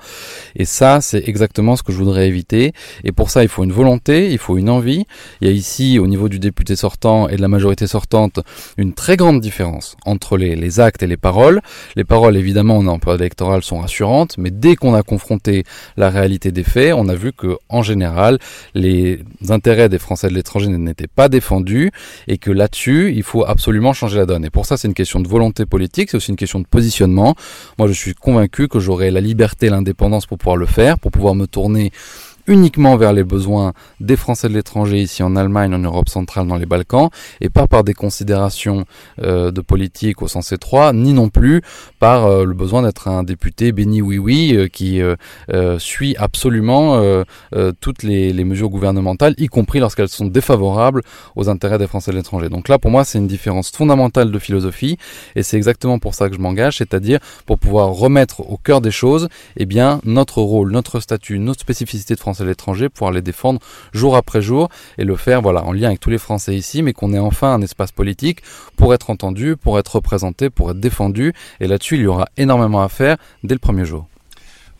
Et 0.55 0.65
ça, 0.65 1.01
c'est 1.01 1.27
exactement 1.27 1.75
ce 1.75 1.83
que 1.83 1.91
je 1.91 1.97
voudrais 1.97 2.27
éviter. 2.27 2.73
Et 3.03 3.11
pour 3.11 3.29
ça, 3.29 3.43
il 3.43 3.49
faut 3.49 3.63
une 3.63 3.71
volonté, 3.71 4.31
il 4.31 4.37
faut 4.37 4.57
une 4.57 4.69
envie. 4.69 5.05
Il 5.41 5.47
y 5.47 5.51
a 5.51 5.53
ici, 5.53 5.99
au 5.99 6.07
niveau 6.07 6.29
du 6.29 6.39
député 6.39 6.75
sortant 6.75 7.27
et 7.27 7.35
de 7.35 7.41
la 7.41 7.47
majorité 7.47 7.87
sortante, 7.87 8.39
une 8.77 8.93
très 8.93 9.17
grande 9.17 9.41
différence 9.41 9.97
entre 10.05 10.37
les, 10.37 10.79
actes 10.79 11.03
et 11.03 11.07
les 11.07 11.17
paroles. 11.17 11.61
Les 11.95 12.03
paroles, 12.03 12.37
évidemment, 12.37 12.77
en 12.77 12.99
période 12.99 13.21
électorale, 13.21 13.63
sont 13.63 13.79
rassurantes, 13.79 14.37
mais 14.37 14.51
dès 14.51 14.75
qu'on 14.75 14.93
a 14.93 15.03
confronté 15.03 15.63
la 15.97 16.09
réalité 16.09 16.50
des 16.51 16.63
faits, 16.63 16.93
on 16.95 17.07
a 17.07 17.15
vu 17.15 17.33
que, 17.33 17.57
en 17.69 17.81
général, 17.81 18.39
les 18.73 19.19
intérêts 19.49 19.89
des 19.89 19.99
Français 19.99 20.29
de 20.29 20.33
l'étranger 20.33 20.67
n'étaient 20.67 21.07
pas 21.07 21.29
défendus 21.29 21.91
et 22.27 22.37
que 22.37 22.51
là-dessus, 22.51 23.13
il 23.15 23.23
faut 23.23 23.45
absolument 23.45 23.93
changer 23.93 24.17
la 24.17 24.25
donne. 24.25 24.45
Et 24.45 24.49
pour 24.49 24.65
ça, 24.65 24.77
c'est 24.77 24.87
une 24.87 24.93
question 24.93 25.19
de 25.19 25.27
volonté 25.27 25.65
politique, 25.65 26.09
c'est 26.09 26.17
aussi 26.17 26.31
une 26.31 26.37
question 26.37 26.59
de 26.59 26.67
positionnement. 26.67 27.35
Moi, 27.77 27.87
je 27.87 27.93
suis 27.93 28.13
convaincu 28.13 28.67
que 28.67 28.79
j'aurai 28.79 29.11
la 29.11 29.21
liberté, 29.21 29.69
l'indépendance 29.69 30.25
pour 30.25 30.37
pouvoir 30.37 30.57
le 30.57 30.65
faire, 30.65 30.99
pour 30.99 31.11
pouvoir 31.11 31.35
me 31.35 31.47
tourner 31.47 31.91
uniquement 32.51 32.97
vers 32.97 33.13
les 33.13 33.23
besoins 33.23 33.71
des 34.01 34.17
Français 34.17 34.49
de 34.49 34.53
l'étranger 34.53 35.01
ici 35.01 35.23
en 35.23 35.37
Allemagne, 35.37 35.73
en 35.73 35.79
Europe 35.79 36.09
centrale, 36.09 36.47
dans 36.47 36.57
les 36.57 36.65
Balkans, 36.65 37.09
et 37.39 37.49
pas 37.49 37.65
par 37.65 37.85
des 37.85 37.93
considérations 37.93 38.85
euh, 39.21 39.51
de 39.51 39.61
politique 39.61 40.21
au 40.21 40.27
sens 40.27 40.51
étroit, 40.51 40.91
ni 40.91 41.13
non 41.13 41.29
plus 41.29 41.61
par 41.99 42.25
euh, 42.25 42.43
le 42.43 42.53
besoin 42.53 42.81
d'être 42.81 43.07
un 43.07 43.23
député 43.23 43.71
béni 43.71 44.01
oui 44.01 44.17
oui 44.17 44.53
euh, 44.55 44.67
qui 44.67 45.01
suit 45.77 46.15
absolument 46.17 47.01
toutes 47.79 48.03
les, 48.03 48.33
les, 48.33 48.43
mesures 48.43 48.69
gouvernementales, 48.69 49.33
y 49.37 49.47
compris 49.47 49.79
lorsqu'elles 49.79 50.09
sont 50.09 50.25
défavorables 50.25 51.01
aux 51.35 51.49
intérêts 51.49 51.77
des 51.77 51.87
Français 51.87 52.11
de 52.11 52.17
l'étranger. 52.17 52.49
Donc 52.49 52.67
là, 52.67 52.77
pour 52.77 52.91
moi, 52.91 53.03
c'est 53.05 53.17
une 53.17 53.27
différence 53.27 53.71
fondamentale 53.71 54.31
de 54.31 54.39
philosophie, 54.39 54.97
et 55.35 55.43
c'est 55.43 55.57
exactement 55.57 55.99
pour 55.99 56.13
ça 56.15 56.29
que 56.29 56.35
je 56.35 56.41
m'engage, 56.41 56.77
c'est-à-dire 56.77 57.19
pour 57.45 57.57
pouvoir 57.59 57.89
remettre 57.89 58.41
au 58.41 58.57
cœur 58.57 58.81
des 58.81 58.91
choses, 58.91 59.29
eh 59.55 59.65
bien, 59.65 60.01
notre 60.03 60.41
rôle, 60.41 60.71
notre 60.71 60.99
statut, 60.99 61.39
notre 61.39 61.61
spécificité 61.61 62.15
de 62.15 62.19
Français 62.19 62.40
à 62.41 62.45
l'étranger, 62.45 62.89
pouvoir 62.89 63.11
les 63.11 63.21
défendre 63.21 63.59
jour 63.93 64.15
après 64.15 64.41
jour 64.41 64.69
et 64.97 65.03
le 65.03 65.15
faire 65.15 65.41
voilà 65.41 65.63
en 65.63 65.71
lien 65.71 65.87
avec 65.87 65.99
tous 65.99 66.09
les 66.09 66.17
Français 66.17 66.55
ici, 66.55 66.81
mais 66.81 66.93
qu'on 66.93 67.13
ait 67.13 67.19
enfin 67.19 67.53
un 67.53 67.61
espace 67.61 67.91
politique 67.91 68.41
pour 68.75 68.93
être 68.93 69.09
entendu, 69.09 69.55
pour 69.55 69.79
être 69.79 69.95
représenté, 69.95 70.49
pour 70.49 70.71
être 70.71 70.79
défendu. 70.79 71.33
Et 71.59 71.67
là-dessus, 71.67 71.95
il 71.95 72.01
y 72.01 72.07
aura 72.07 72.27
énormément 72.37 72.81
à 72.81 72.89
faire 72.89 73.17
dès 73.43 73.55
le 73.55 73.59
premier 73.59 73.85
jour. 73.85 74.07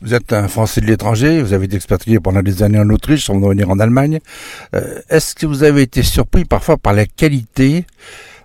Vous 0.01 0.15
êtes 0.15 0.34
un 0.34 0.48
Français 0.48 0.82
de 0.82 0.88
l'étranger, 0.88 1.44
vous 1.44 1.53
avez 1.53 1.65
été 1.65 1.75
expatrié 1.75 2.20
pendant 2.20 2.41
des 2.41 2.63
années 2.63 2.80
en 2.80 2.89
Autriche, 2.89 3.25
sans 3.25 3.39
revenir 3.39 3.70
en 3.70 3.80
Allemagne. 3.80 4.20
Euh, 4.74 5.00
est-ce 5.10 5.36
que 5.36 5.46
vous 5.46 5.62
avez 5.62 5.84
été 5.84 6.01
surpris 6.01 6.44
parfois 6.44 6.77
par 6.77 6.94
la 6.94 7.06
qualité 7.06 7.86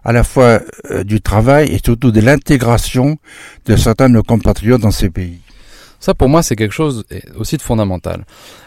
à 0.04 0.12
la 0.12 0.22
fois 0.22 0.60
euh, 0.90 1.02
du 1.02 1.22
travail 1.22 1.72
et 1.72 1.80
surtout 1.82 2.10
de 2.10 2.20
l'intégration 2.20 3.16
de 3.64 3.76
certains 3.76 4.10
de 4.10 4.14
nos 4.14 4.22
compatriotes 4.22 4.82
dans 4.82 4.90
ces 4.90 5.08
pays? 5.08 5.40
Ça, 6.06 6.14
pour 6.14 6.28
moi, 6.28 6.44
c'est 6.44 6.54
quelque 6.54 6.72
chose 6.72 7.04
aussi 7.36 7.56
de 7.56 7.62
fondamental. 7.62 8.26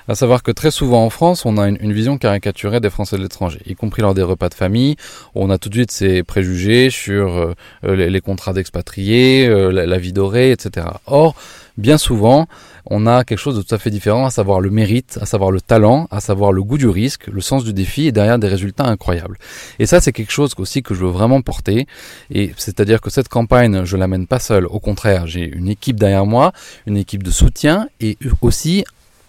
À 0.10 0.16
savoir 0.16 0.44
que 0.44 0.52
très 0.52 0.72
souvent 0.72 1.06
en 1.06 1.10
France, 1.10 1.46
on 1.46 1.58
a 1.58 1.70
une, 1.70 1.94
vision 1.94 2.18
caricaturée 2.18 2.82
des 2.82 2.90
Français 2.90 3.16
de 3.16 3.22
l'étranger, 3.22 3.62
y 3.66 3.76
compris 3.76 4.02
lors 4.02 4.14
des 4.14 4.24
repas 4.24 4.50
de 4.50 4.54
famille, 4.54 4.98
on 5.36 5.50
a 5.50 5.58
tout 5.58 5.70
de 5.70 5.76
suite 5.76 5.90
ces 5.90 6.22
préjugés 6.22 6.90
sur 6.90 7.38
euh, 7.38 7.56
les, 7.96 8.20
contrats 8.20 8.52
d'expatriés, 8.52 9.48
euh, 9.48 9.72
la 9.72 9.98
vie 9.98 10.12
dorée, 10.12 10.52
etc. 10.52 10.88
Or, 11.06 11.34
bien 11.78 11.98
souvent, 11.98 12.46
on 12.86 13.08
a 13.08 13.24
quelque 13.24 13.38
chose 13.38 13.56
de 13.56 13.62
tout 13.62 13.74
à 13.76 13.78
fait 13.78 13.90
différent, 13.90 14.26
à 14.26 14.30
savoir 14.30 14.60
le 14.60 14.70
mérite, 14.70 15.18
à 15.22 15.26
savoir 15.26 15.52
le 15.52 15.62
talent, 15.62 16.08
à 16.12 16.20
savoir 16.20 16.52
le 16.52 16.64
goût 16.64 16.78
du 16.78 16.88
risque, 16.88 17.28
le 17.28 17.42
sens 17.42 17.64
du 17.64 17.74
défi 17.74 18.08
et 18.08 18.12
derrière 18.12 18.40
des 18.40 18.48
résultats 18.48 18.86
incroyables. 18.86 19.38
Et 19.80 19.86
ça, 19.86 20.00
c'est 20.00 20.12
quelque 20.12 20.32
chose 20.32 20.54
aussi 20.58 20.84
que 20.84 20.94
je 20.94 21.02
veux 21.02 21.12
vraiment 21.12 21.42
porter. 21.42 21.88
Et 22.32 22.52
c'est-à-dire 22.58 23.02
que 23.02 23.10
cette 23.10 23.30
campagne, 23.30 23.86
je 23.86 23.98
l'amène 23.98 24.28
pas 24.28 24.40
seule. 24.40 24.66
Au 24.66 24.80
contraire, 24.80 25.28
j'ai 25.28 25.46
une 25.46 25.68
équipe 25.68 26.00
derrière 26.00 26.26
moi, 26.26 26.52
une 26.86 26.98
équipe 26.98 27.24
de 27.24 27.32
soutien 27.32 27.88
et 28.00 28.18
aussi 28.42 28.84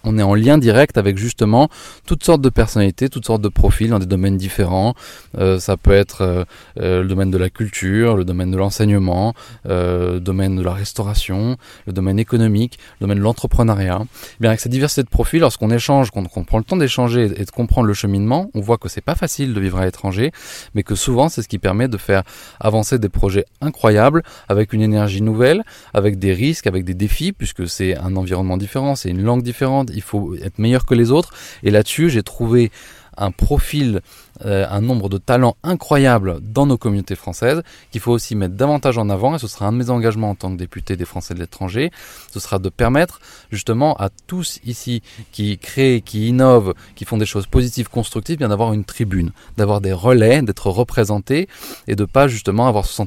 on 0.05 0.19
est 0.19 0.23
en 0.23 0.35
lien 0.35 0.59
direct 0.59 0.99
avec 0.99 1.19
justement 1.19 1.69
toutes 2.07 2.25
sortes 2.25 2.41
de 2.41 2.49
personnalités, 2.49 3.09
toutes 3.09 3.27
sortes 3.27 3.43
de 3.43 3.49
profils 3.49 3.91
dans 3.91 3.99
des 3.99 4.07
domaines 4.07 4.37
différents. 4.37 4.95
Euh, 5.39 5.59
ça 5.59 5.77
peut 5.77 5.93
être 5.93 6.23
euh, 6.23 6.45
euh, 6.81 7.03
le 7.03 7.09
domaine 7.09 7.31
de 7.31 7.39
la 7.39 7.51
culture, 7.51 8.17
le 8.17 8.25
domaine 8.25 8.51
de 8.51 8.57
l'enseignement, 8.57 9.35
le 9.65 10.19
domaine 10.19 10.57
de 10.57 10.63
la 10.63 10.73
restauration, 10.73 11.57
le 11.87 11.93
domaine 11.93 12.19
économique, 12.19 12.79
le 13.01 13.05
domaine 13.07 13.19
de 13.19 13.23
l'entrepreneuriat. 13.23 14.01
Eh 14.03 14.37
bien 14.41 14.51
avec 14.51 14.61
cette 14.61 14.73
diversité 14.73 15.03
de 15.03 15.09
profils, 15.09 15.41
lorsqu'on 15.41 15.71
échange, 15.71 16.11
qu'on 16.11 16.25
prend 16.25 16.59
le 16.59 16.65
temps 16.65 16.77
d'échanger 16.77 17.25
et 17.25 17.45
de 17.45 17.51
comprendre 17.51 17.87
le 17.87 17.95
cheminement, 17.95 18.51
on 18.55 18.61
voit 18.61 18.79
que 18.79 18.89
c'est 18.89 19.01
pas 19.01 19.15
facile 19.15 19.55
de 19.55 19.61
vivre 19.61 19.79
à 19.79 19.85
l'étranger, 19.85 20.33
mais 20.75 20.83
que 20.83 20.95
souvent 20.95 21.29
c'est 21.29 21.43
ce 21.43 21.49
qui 21.49 21.59
permet 21.59 21.89
de 21.89 21.97
faire 21.97 22.23
avancer 22.59 22.99
des 22.99 23.09
projets 23.09 23.45
incroyables 23.61 24.23
avec 24.49 24.73
une 24.73 24.83
énergie 24.83 25.23
nouvelle, 25.23 25.63
avec 25.95 26.19
des 26.19 26.33
risques, 26.33 26.67
avec 26.67 26.85
des 26.85 26.95
défis, 26.95 27.33
puisque 27.33 27.69
c'est 27.69 27.97
un 27.97 28.17
environnement 28.17 28.57
différent, 28.57 28.95
c'est 28.95 29.11
une 29.11 29.23
langue 29.23 29.43
différente 29.43 29.90
il 29.95 30.03
faut 30.03 30.35
être 30.37 30.59
meilleur 30.59 30.87
que 30.87 30.95
les 30.95 31.11
autres. 31.11 31.33
Et 31.63 31.71
là-dessus, 31.71 32.11
j'ai 32.11 32.23
trouvé 32.23 32.71
un 33.17 33.31
profil 33.31 34.01
euh, 34.47 34.67
un 34.71 34.81
nombre 34.81 35.11
de 35.11 35.19
talents 35.19 35.57
incroyables 35.63 36.39
dans 36.41 36.65
nos 36.65 36.79
communautés 36.79 37.15
françaises 37.15 37.63
qu'il 37.91 38.01
faut 38.01 38.13
aussi 38.13 38.35
mettre 38.35 38.55
davantage 38.55 38.97
en 38.97 39.11
avant 39.11 39.35
et 39.35 39.39
ce 39.39 39.47
sera 39.47 39.67
un 39.67 39.73
de 39.73 39.77
mes 39.77 39.91
engagements 39.91 40.31
en 40.31 40.35
tant 40.35 40.51
que 40.51 40.57
député 40.57 40.97
des 40.97 41.05
Français 41.05 41.35
de 41.35 41.41
l'étranger. 41.41 41.91
Ce 42.33 42.41
sera 42.41 42.59
de 42.59 42.71
permettre 42.71 43.21
justement 43.51 43.95
à 43.97 44.09
tous 44.27 44.59
ici 44.65 45.03
qui 45.31 45.59
créent, 45.59 46.01
qui 46.01 46.29
innovent, 46.29 46.73
qui 46.95 47.05
font 47.05 47.19
des 47.19 47.27
choses 47.27 47.47
positives, 47.47 47.91
constructives, 47.91 48.39
bien 48.39 48.49
d'avoir 48.49 48.73
une 48.73 48.85
tribune, 48.85 49.33
d'avoir 49.59 49.83
des 49.83 49.93
relais, 49.93 50.41
d'être 50.41 50.71
représentés 50.71 51.47
et 51.87 51.95
de 51.95 52.07
pas 52.07 52.27
justement 52.27 52.67
avoir 52.67 52.87
ce 52.87 53.03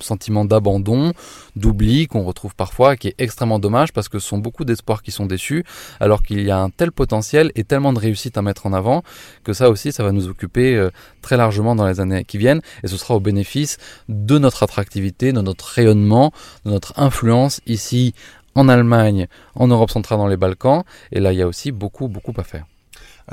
sentiment 0.00 0.46
d'abandon, 0.46 1.12
d'oubli 1.54 2.06
qu'on 2.06 2.22
retrouve 2.22 2.54
parfois, 2.54 2.96
qui 2.96 3.08
est 3.08 3.14
extrêmement 3.18 3.58
dommage 3.58 3.92
parce 3.92 4.08
que 4.08 4.18
ce 4.18 4.28
sont 4.28 4.38
beaucoup 4.38 4.64
d'espoirs 4.64 5.02
qui 5.02 5.10
sont 5.10 5.26
déçus 5.26 5.64
alors 6.00 6.22
qu'il 6.22 6.42
y 6.42 6.50
a 6.50 6.58
un 6.58 6.70
tel 6.70 6.92
potentiel 6.92 7.52
et 7.56 7.64
tellement 7.64 7.92
de 7.92 7.98
réussite 7.98 8.38
à 8.38 8.42
mettre 8.42 8.64
en 8.64 8.72
avant 8.72 9.02
que 9.48 9.54
ça 9.54 9.70
aussi, 9.70 9.92
ça 9.92 10.04
va 10.04 10.12
nous 10.12 10.28
occuper 10.28 10.76
euh, 10.76 10.90
très 11.22 11.38
largement 11.38 11.74
dans 11.74 11.86
les 11.86 12.00
années 12.00 12.24
qui 12.24 12.36
viennent 12.36 12.60
et 12.82 12.88
ce 12.88 12.98
sera 12.98 13.14
au 13.14 13.20
bénéfice 13.20 13.78
de 14.10 14.38
notre 14.38 14.62
attractivité, 14.62 15.32
de 15.32 15.40
notre 15.40 15.64
rayonnement, 15.64 16.32
de 16.66 16.70
notre 16.70 16.92
influence 17.00 17.62
ici 17.66 18.14
en 18.54 18.68
Allemagne, 18.68 19.26
en 19.54 19.68
Europe 19.68 19.90
centrale, 19.90 20.18
dans 20.18 20.26
les 20.26 20.36
Balkans. 20.36 20.84
Et 21.12 21.20
là, 21.20 21.32
il 21.32 21.38
y 21.38 21.42
a 21.42 21.46
aussi 21.46 21.72
beaucoup, 21.72 22.08
beaucoup 22.08 22.34
à 22.36 22.44
faire. 22.44 22.66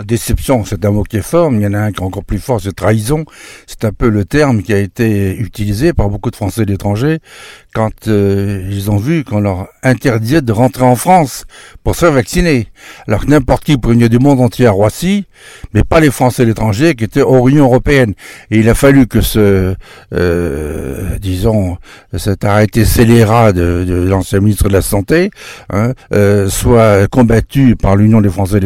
Déception, 0.04 0.66
c'est 0.66 0.84
un 0.84 0.92
mot 0.92 1.04
qui 1.04 1.18
est 1.18 1.22
fort, 1.22 1.52
mais 1.52 1.60
il 1.60 1.64
y 1.64 1.68
en 1.68 1.74
a 1.74 1.80
un 1.80 1.92
qui 1.92 2.02
est 2.02 2.06
encore 2.06 2.24
plus 2.24 2.40
fort, 2.40 2.60
c'est 2.62 2.76
trahison. 2.76 3.26
C'est 3.66 3.86
un 3.86 3.92
peu 3.92 4.10
le 4.10 4.26
terme 4.26 4.62
qui 4.62 4.74
a 4.74 4.78
été 4.78 5.36
utilisé 5.38 5.94
par 5.94 6.10
beaucoup 6.10 6.32
de 6.32 6.36
Français 6.36 6.66
d'étrangers 6.66 7.20
quand 7.74 8.08
euh, 8.08 8.68
ils 8.72 8.90
ont 8.92 8.98
vu 8.98 9.24
qu'on 9.24 9.40
leur 9.40 9.68
interdisait 9.84 10.42
de 10.42 10.52
rentrer 10.52 10.84
en 10.84 10.96
France 10.96 11.46
pour 11.84 11.96
se 11.96 12.02
faire 12.02 12.12
vacciner. 12.12 12.68
Alors 13.08 13.26
que 13.26 13.30
n'importe 13.30 13.64
qui 13.64 13.78
pour 13.78 13.92
venir 13.92 14.10
du 14.10 14.20
monde 14.20 14.42
entier 14.42 14.68
à 14.68 14.74
mais 15.74 15.84
pas 15.84 16.00
les 16.00 16.12
Français 16.12 16.46
d'étrangers 16.46 16.96
qui 16.96 17.04
étaient 17.04 17.22
hors 17.22 17.48
Union 17.48 17.66
Européenne. 17.66 18.14
Et 18.52 18.60
il 18.60 18.70
a 18.70 18.76
fallu 18.76 19.08
que 19.08 19.22
ce, 19.22 19.76
euh, 20.14 21.18
disons, 21.20 21.78
cet 22.18 22.44
arrêté 22.44 22.86
scélérat 22.86 23.52
de, 23.52 23.84
de 23.88 24.08
l'ancien 24.08 24.40
ministre 24.40 24.68
de 24.68 24.74
la 24.74 24.82
Santé 24.82 25.32
hein, 25.70 25.94
euh, 26.14 26.50
soit 26.50 27.08
combattu 27.08 27.76
par 27.76 27.96
l'Union 27.96 28.22
des 28.22 28.30
Français 28.30 28.60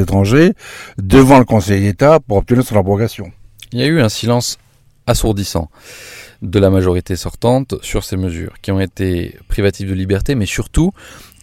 de 0.98 1.19
devant 1.20 1.38
le 1.38 1.44
Conseil 1.44 1.82
d'État 1.82 2.22
pour 2.22 2.38
obtenir 2.38 2.64
son 2.64 2.78
abrogation. 2.78 3.30
Il 3.74 3.80
y 3.80 3.84
a 3.84 3.88
eu 3.88 4.00
un 4.00 4.08
silence 4.08 4.58
assourdissant 5.06 5.70
de 6.42 6.60
la 6.60 6.70
majorité 6.70 7.18
sortante 7.18 7.76
sur 7.82 8.06
ces 8.06 8.16
mesures, 8.16 8.54
qui 8.62 8.72
ont 8.72 8.80
été 8.80 9.38
privatives 9.50 9.90
de 9.90 9.94
liberté, 9.94 10.34
mais 10.36 10.46
surtout 10.46 10.94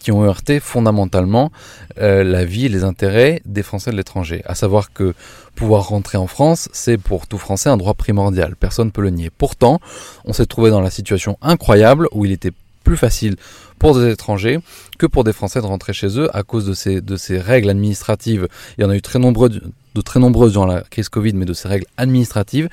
qui 0.01 0.13
ont 0.13 0.25
heurté 0.25 0.61
fondamentalement 0.61 1.53
euh, 1.99 2.25
la 2.25 2.47
vie 2.47 2.65
et 2.65 2.69
les 2.71 2.85
intérêts 2.85 3.43
des 3.45 3.63
Français 3.63 3.91
de 3.91 3.97
l'étranger. 3.97 4.41
À 4.47 4.55
savoir 4.55 4.95
que 4.95 5.13
pouvoir 5.55 5.89
rentrer 5.89 6.17
en 6.17 6.27
France, 6.27 6.71
c'est 6.73 6.97
pour 6.97 7.27
tout 7.27 7.37
Français 7.37 7.69
un 7.69 7.77
droit 7.77 7.93
primordial. 7.93 8.57
Personne 8.57 8.87
ne 8.87 8.93
peut 8.93 9.03
le 9.03 9.11
nier. 9.11 9.29
Pourtant, 9.29 9.79
on 10.25 10.33
s'est 10.33 10.47
trouvé 10.47 10.71
dans 10.71 10.81
la 10.81 10.91
situation 10.91 11.37
incroyable 11.43 12.09
où 12.13 12.25
il 12.25 12.33
était 12.33 12.53
plus 12.83 12.97
facile 12.97 13.37
pour 13.79 13.99
des 13.99 14.11
étrangers 14.11 14.59
que 14.99 15.07
pour 15.07 15.25
des 15.25 15.33
Français 15.33 15.61
de 15.61 15.67
rentrer 15.67 15.93
chez 15.93 16.19
eux 16.19 16.35
à 16.37 16.43
cause 16.43 16.67
de 16.67 16.75
ces, 16.75 17.01
de 17.01 17.17
ces 17.17 17.39
règles 17.39 17.71
administratives. 17.71 18.49
Il 18.79 18.83
y 18.83 18.85
en 18.85 18.91
a 18.91 18.97
eu 18.97 19.03
très 19.03 19.19
nombreux, 19.19 19.51
de 19.97 20.03
très 20.03 20.21
nombreuses 20.21 20.53
dans 20.53 20.67
la 20.67 20.83
crise 20.83 21.09
Covid, 21.09 21.33
mais 21.35 21.45
de 21.45 21.55
ces 21.55 21.69
règles 21.69 21.87
administratives 21.97 22.69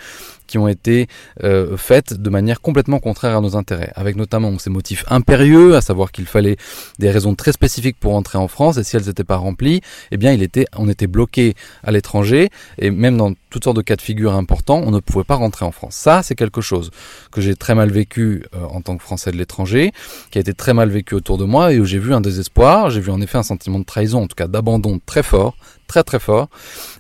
qui 0.48 0.58
ont 0.58 0.68
été 0.68 1.08
euh, 1.44 1.78
faites 1.78 2.14
de 2.14 2.30
manière 2.30 2.62
complètement 2.62 3.00
contraire 3.00 3.38
à 3.38 3.42
nos 3.42 3.56
intérêts, 3.56 3.92
avec 3.96 4.16
notamment 4.16 4.58
ces 4.60 4.70
motifs 4.70 5.04
impérieux, 5.10 5.76
à 5.76 5.82
savoir 5.82 6.12
qu'il 6.12 6.26
fallait 6.26 6.58
des 7.00 7.10
raisons 7.10 7.34
très 7.34 7.54
spécifiques 7.54 7.98
pour 8.00 8.14
entrer 8.14 8.38
en 8.38 8.48
France, 8.48 8.78
et 8.78 8.84
si 8.84 8.96
elles 8.96 9.06
n'étaient 9.06 9.24
pas 9.24 9.38
remplies, 9.38 9.82
eh 10.12 10.18
bien, 10.18 10.32
il 10.32 10.44
était, 10.44 10.66
on 10.76 10.90
était 10.90 11.08
bloqué 11.08 11.56
à 11.84 11.92
l'étranger, 11.92 12.50
et 12.78 12.92
même 12.92 13.18
dans 13.18 13.34
toutes 13.50 13.64
sortes 13.64 13.78
de 13.78 13.82
cas 13.82 13.96
de 13.96 14.02
figure 14.02 14.34
importants, 14.34 14.82
on 14.86 14.92
ne 14.92 15.00
pouvait 15.00 15.24
pas 15.24 15.36
rentrer 15.36 15.66
en 15.66 15.72
France. 15.72 15.96
Ça, 15.96 16.22
c'est 16.24 16.36
quelque 16.36 16.62
chose 16.62 16.92
que 17.32 17.42
j'ai 17.42 17.56
très 17.56 17.74
mal 17.74 17.90
vécu 17.90 18.46
euh, 18.56 18.66
en 18.66 18.82
tant 18.82 18.98
que 18.98 19.04
Français 19.04 19.32
de 19.32 19.38
l'étranger, 19.38 19.92
qui 20.30 20.38
a 20.38 20.42
été 20.42 20.54
très 20.54 20.74
mal 20.74 20.90
vécu 20.90 21.16
autour 21.16 21.38
de 21.38 21.46
moi, 21.46 21.74
et 21.74 21.80
où 21.80 21.86
j'ai 21.86 22.00
vu 22.00 22.14
un 22.14 22.22
désespoir, 22.22 22.90
j'ai 22.90 23.02
vu 23.02 23.12
en 23.12 23.22
effet 23.22 23.38
un 23.38 23.44
sentiment 23.44 23.80
de 23.80 23.86
trahison, 23.86 24.24
en 24.24 24.28
tout 24.28 24.36
cas 24.36 24.48
d'abandon 24.48 25.00
très 25.06 25.24
fort, 25.24 25.56
très 25.94 26.04
très 26.04 26.20
fort, 26.20 26.50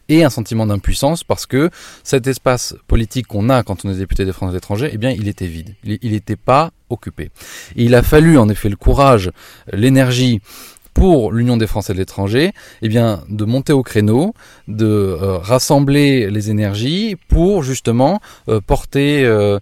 et 0.08 0.24
un 0.24 0.30
sentiment 0.30 0.68
d'impuissance 0.68 1.24
parce 1.24 1.46
que 1.46 1.70
cet 2.04 2.28
espace 2.28 2.76
politique 2.88 3.28
qu'on 3.28 3.50
a 3.50 3.64
quand 3.64 3.86
on 3.86 3.92
est 3.92 3.98
député 3.98 4.26
des 4.26 4.34
Français 4.34 4.58
étrangers, 4.58 4.90
eh 4.94 4.98
bien, 4.98 5.10
il 5.10 5.28
était 5.28 5.48
vide. 5.48 5.74
Il 5.84 6.12
n'était 6.12 6.36
pas 6.36 6.72
occupé. 6.90 7.32
Il 7.76 7.96
a 7.96 8.04
fallu, 8.04 8.38
en 8.38 8.50
effet, 8.50 8.70
le 8.70 8.76
courage, 8.76 9.32
l'énergie, 9.72 10.42
pour 10.94 11.32
l'Union 11.32 11.58
des 11.58 11.68
Français 11.68 11.94
de 11.94 11.98
l'étranger, 11.98 12.54
eh 12.82 12.90
bien, 12.90 13.24
de 13.30 13.46
monter 13.46 13.74
au 13.74 13.84
créneau, 13.84 14.34
de 14.68 14.86
euh, 14.86 15.38
rassembler 15.38 16.30
les 16.30 16.50
énergies 16.50 17.16
pour 17.28 17.64
justement 17.64 18.22
euh, 18.48 18.62
porter 18.62 19.26
euh, 19.26 19.60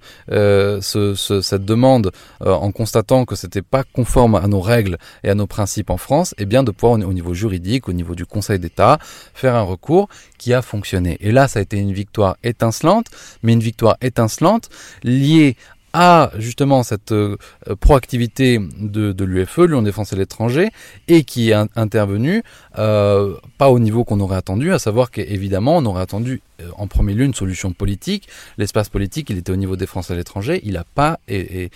ce, 0.82 1.16
cette 1.16 1.66
demande 1.66 2.12
en 2.42 2.72
constatant 2.72 3.26
que 3.26 3.36
c'était 3.36 3.62
pas 3.62 3.84
conforme 3.84 4.36
à 4.36 4.48
nos 4.48 4.62
règles 4.62 4.98
et 5.24 5.30
à 5.30 5.36
nos 5.36 5.48
principes 5.48 5.90
en 5.90 5.98
France, 5.98 6.36
eh 6.38 6.46
bien, 6.46 6.64
de 6.64 6.72
pouvoir 6.72 7.00
au 7.00 7.14
niveau 7.14 7.34
juridique, 7.34 7.88
au 7.88 7.94
niveau 7.94 8.16
du 8.16 8.26
Conseil 8.26 8.60
d'État, 8.60 9.00
faire 9.34 9.56
un 9.56 9.62
recours 9.62 10.10
qui 10.38 10.54
a 10.54 10.62
fonctionné. 10.62 11.18
Et 11.22 11.32
là, 11.32 11.48
ça 11.48 11.60
a 11.60 11.62
été 11.62 11.78
une 11.78 11.94
victoire 11.94 12.38
étincelante, 12.44 13.08
mais 13.44 13.54
une 13.54 13.60
victoire 13.60 13.98
étincelante 14.02 14.70
liée 15.04 15.56
à 15.94 16.32
justement 16.38 16.84
cette 16.84 17.12
euh, 17.12 17.38
proactivité 17.80 18.60
de, 18.80 19.12
de 19.12 19.26
l'UFE, 19.26 19.58
l'Union 19.58 19.82
des 19.82 19.92
Français 19.92 20.16
de 20.16 20.22
l'étranger, 20.22 20.70
et 21.08 21.24
qui 21.24 21.52
est 21.52 21.56
intervenue 21.76 22.44
euh, 22.78 23.36
pas 23.58 23.70
au 23.70 23.80
niveau 23.80 24.04
qu'on 24.04 24.20
aurait 24.20 24.38
attendu, 24.38 24.74
à 24.74 24.80
savoir 24.80 25.12
qu'évidemment 25.12 25.78
on 25.78 25.86
aurait 25.86 26.02
attendu 26.02 26.42
euh, 26.62 26.70
en 26.78 26.88
premier 26.88 27.14
lieu 27.14 27.26
une 27.26 27.34
solution 27.34 27.74
politique. 27.74 28.28
L'espace 28.58 28.90
politique, 28.90 29.30
il 29.30 29.38
était 29.38 29.52
au 29.52 29.56
niveau 29.56 29.76
des 29.76 29.86
Français 29.86 30.14
à 30.14 30.16
l'étranger, 30.16 30.62
il 30.64 30.74
n'a 30.74 30.84
pas 30.84 31.20
et, 31.28 31.70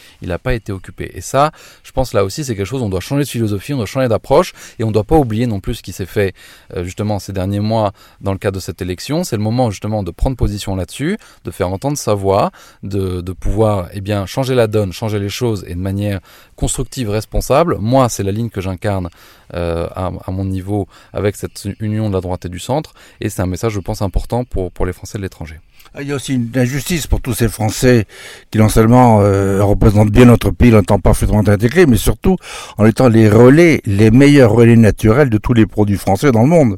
pas 0.43 0.53
été 0.53 0.71
occupé. 0.71 1.11
Et 1.13 1.21
ça, 1.21 1.51
je 1.83 1.91
pense 1.91 2.13
là 2.13 2.23
aussi, 2.23 2.43
c'est 2.43 2.55
quelque 2.55 2.65
chose. 2.65 2.81
On 2.81 2.89
doit 2.89 2.99
changer 2.99 3.23
de 3.23 3.29
philosophie, 3.29 3.73
on 3.73 3.77
doit 3.77 3.85
changer 3.85 4.07
d'approche, 4.07 4.53
et 4.79 4.83
on 4.83 4.87
ne 4.87 4.93
doit 4.93 5.03
pas 5.03 5.17
oublier 5.17 5.47
non 5.47 5.59
plus 5.59 5.75
ce 5.75 5.83
qui 5.83 5.91
s'est 5.91 6.05
fait 6.05 6.33
euh, 6.75 6.83
justement 6.83 7.19
ces 7.19 7.33
derniers 7.33 7.59
mois 7.59 7.93
dans 8.21 8.31
le 8.31 8.37
cadre 8.37 8.55
de 8.55 8.61
cette 8.61 8.81
élection. 8.81 9.23
C'est 9.23 9.37
le 9.37 9.43
moment 9.43 9.71
justement 9.71 10.03
de 10.03 10.11
prendre 10.11 10.37
position 10.37 10.75
là-dessus, 10.75 11.17
de 11.43 11.51
faire 11.51 11.69
entendre 11.69 11.97
sa 11.97 12.13
voix, 12.13 12.51
de, 12.83 13.21
de 13.21 13.33
pouvoir 13.33 13.89
eh 13.93 14.01
bien 14.05 14.25
changer 14.25 14.55
la 14.55 14.67
donne, 14.67 14.93
changer 14.93 15.19
les 15.19 15.33
choses 15.39 15.65
et 15.67 15.75
de 15.75 15.79
manière 15.79 16.19
constructive, 16.55 17.09
responsable. 17.09 17.77
Moi, 17.79 18.07
c'est 18.07 18.23
la 18.23 18.31
ligne 18.31 18.49
que 18.49 18.61
j'incarne 18.61 19.09
euh, 19.53 19.87
à, 19.93 20.31
mon 20.31 20.45
niveau 20.45 20.87
avec 21.11 21.35
cette 21.35 21.67
union 21.81 22.07
de 22.09 22.13
la 22.13 22.21
droite 22.21 22.45
et 22.45 22.49
du 22.49 22.59
centre, 22.59 22.93
et 23.19 23.29
c'est 23.29 23.41
un 23.41 23.47
message, 23.47 23.73
je 23.73 23.81
pense, 23.81 24.01
important 24.01 24.45
pour 24.45 24.85
les 24.85 24.93
Français 24.93 25.17
de 25.17 25.23
l'étranger. 25.23 25.59
Ah, 25.93 26.01
il 26.01 26.09
y 26.09 26.11
a 26.11 26.15
aussi 26.15 26.33
une 26.33 26.51
injustice 26.55 27.07
pour 27.07 27.21
tous 27.21 27.33
ces 27.33 27.47
Français 27.47 28.05
qui 28.51 28.57
non 28.57 28.67
seulement 28.67 29.21
euh, 29.21 29.63
représentent 29.63 30.11
bien 30.11 30.25
notre 30.25 30.51
pays 30.51 30.75
en 30.75 30.81
étant 30.81 30.99
parfaitement 30.99 31.39
intégrés, 31.39 31.85
mais 31.85 31.97
surtout 31.97 32.35
en 32.77 32.85
étant 32.85 33.07
les 33.07 33.29
relais, 33.29 33.81
les 33.85 34.11
meilleurs 34.11 34.51
relais 34.51 34.75
naturels 34.75 35.29
de 35.29 35.37
tous 35.37 35.53
les 35.53 35.65
produits 35.65 35.97
français 35.97 36.31
dans 36.31 36.41
le 36.41 36.49
monde. 36.49 36.77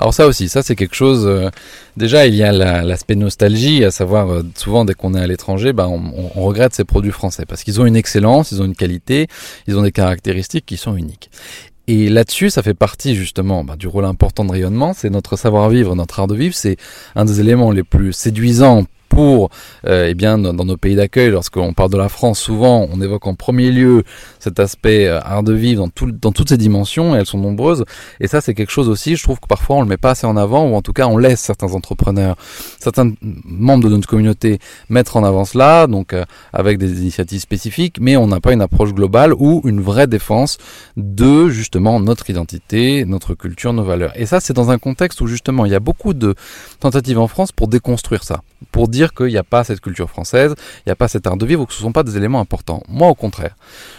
Alors 0.00 0.14
ça 0.14 0.26
aussi, 0.26 0.48
ça 0.48 0.62
c'est 0.62 0.76
quelque 0.76 0.94
chose. 0.94 1.26
Euh, 1.26 1.50
déjà, 1.98 2.26
il 2.26 2.34
y 2.34 2.42
a 2.42 2.52
l'aspect 2.52 3.16
nostalgie, 3.16 3.84
à 3.84 3.90
savoir 3.90 4.30
euh, 4.32 4.42
souvent 4.56 4.86
dès 4.86 4.94
qu'on 4.94 5.12
est 5.12 5.20
à 5.20 5.26
l'étranger, 5.26 5.74
ben, 5.74 5.88
on, 5.88 6.30
on, 6.34 6.42
regrette 6.42 6.74
ces 6.74 6.84
produits 6.84 7.10
français 7.10 7.44
parce 7.44 7.62
qu'ils 7.64 7.82
ont 7.82 7.84
une 7.84 7.96
excellence, 7.96 8.50
ils 8.50 8.62
ont 8.62 8.64
une 8.64 8.74
qualité, 8.74 9.26
ils 9.66 9.76
ont 9.76 9.82
des 9.82 9.92
caractéristiques 9.92 10.64
qui 10.64 10.78
sont 10.78 10.96
uniques. 10.96 11.30
Et 11.86 12.08
là-dessus, 12.08 12.48
ça 12.48 12.62
fait 12.62 12.72
partie 12.72 13.14
justement 13.14 13.62
bah, 13.62 13.76
du 13.76 13.88
rôle 13.88 14.06
important 14.06 14.46
de 14.46 14.52
rayonnement, 14.52 14.94
c'est 14.94 15.10
notre 15.10 15.36
savoir-vivre, 15.36 15.94
notre 15.94 16.18
art 16.18 16.28
de 16.28 16.34
vivre, 16.34 16.54
c'est 16.54 16.78
un 17.14 17.26
des 17.26 17.40
éléments 17.40 17.70
les 17.70 17.84
plus 17.84 18.14
séduisants 18.14 18.86
pour 19.10 19.50
euh, 19.86 20.06
eh 20.08 20.14
bien 20.14 20.38
dans, 20.38 20.54
nos 20.54 20.76
pays 20.78 20.94
d'accueil 20.94 21.30
lorsqu'on 21.30 21.74
parle 21.74 21.90
de 21.90 21.98
la 21.98 22.08
France 22.08 22.38
souvent 22.38 22.88
on 22.90 23.02
évoque 23.02 23.26
en 23.26 23.34
premier 23.34 23.70
lieu 23.70 24.04
cet 24.38 24.58
aspect 24.60 25.06
euh, 25.06 25.20
art 25.20 25.42
de 25.42 25.52
vivre 25.52 25.82
dans, 25.82 25.88
tout, 25.88 26.10
dans 26.10 26.32
toutes 26.32 26.48
ses 26.48 26.56
dimensions 26.56 27.14
et 27.14 27.18
elles 27.18 27.26
sont 27.26 27.38
nombreuses. 27.38 27.84
Et 28.20 28.28
ça 28.28 28.40
c'est 28.40 28.54
quelque 28.54 28.70
chose 28.70 28.88
aussi 28.88 29.16
je 29.16 29.22
trouve 29.22 29.40
que 29.40 29.48
parfois 29.48 29.76
on 29.76 29.82
le 29.82 29.88
met 29.88 29.98
pas 29.98 30.10
assez 30.10 30.26
en 30.26 30.36
avant 30.36 30.64
ou 30.66 30.74
en 30.74 30.80
tout 30.80 30.92
cas 30.92 31.06
on 31.08 31.18
laisse 31.18 31.40
certains 31.40 31.74
entrepreneurs 31.74 32.36
certains 32.78 33.12
membres 33.44 33.84
de 33.84 33.94
notre 33.94 34.08
communauté 34.08 34.60
mettre 34.88 35.16
en 35.16 35.24
avant 35.24 35.44
cela 35.44 35.88
donc 35.88 36.12
euh, 36.12 36.24
avec 36.52 36.78
des 36.78 37.00
initiatives 37.00 37.40
spécifiques 37.40 37.96
mais 38.00 38.16
on 38.16 38.28
n'a 38.28 38.40
pas 38.40 38.52
une 38.52 38.62
approche 38.62 38.94
globale 38.94 39.34
ou 39.34 39.60
une 39.64 39.80
vraie 39.80 40.06
défense 40.06 40.58
de 40.96 41.48
justement 41.48 41.98
notre 41.98 42.30
identité 42.30 43.04
notre 43.04 43.34
culture 43.34 43.72
nos 43.72 43.82
valeurs. 43.82 44.12
Et 44.14 44.26
ça 44.26 44.38
c'est 44.38 44.52
dans 44.52 44.70
un 44.70 44.78
contexte 44.78 45.20
où 45.20 45.26
justement 45.26 45.64
il 45.66 45.72
y 45.72 45.74
a 45.74 45.80
beaucoup 45.80 46.14
de 46.14 46.36
tentatives 46.78 47.18
en 47.18 47.26
France 47.26 47.50
pour 47.50 47.66
déconstruire 47.66 48.22
ça 48.22 48.42
pour 48.72 48.88
dire 48.88 48.99
dire 49.00 49.14
qu'il 49.14 49.26
n'y 49.26 49.38
a 49.38 49.42
pas 49.42 49.64
cette 49.64 49.80
culture 49.80 50.10
française, 50.10 50.54
il 50.80 50.88
n'y 50.88 50.92
a 50.92 50.96
pas 50.96 51.08
cet 51.08 51.26
art 51.26 51.36
de 51.36 51.46
vivre, 51.46 51.62
ou 51.62 51.66
que 51.66 51.72
ce 51.72 51.80
ne 51.80 51.84
sont 51.88 51.92
pas 51.92 52.02
des 52.02 52.16
éléments 52.16 52.40
importants. 52.40 52.82
Moi, 52.88 53.08
au 53.08 53.14
contraire, 53.14 53.56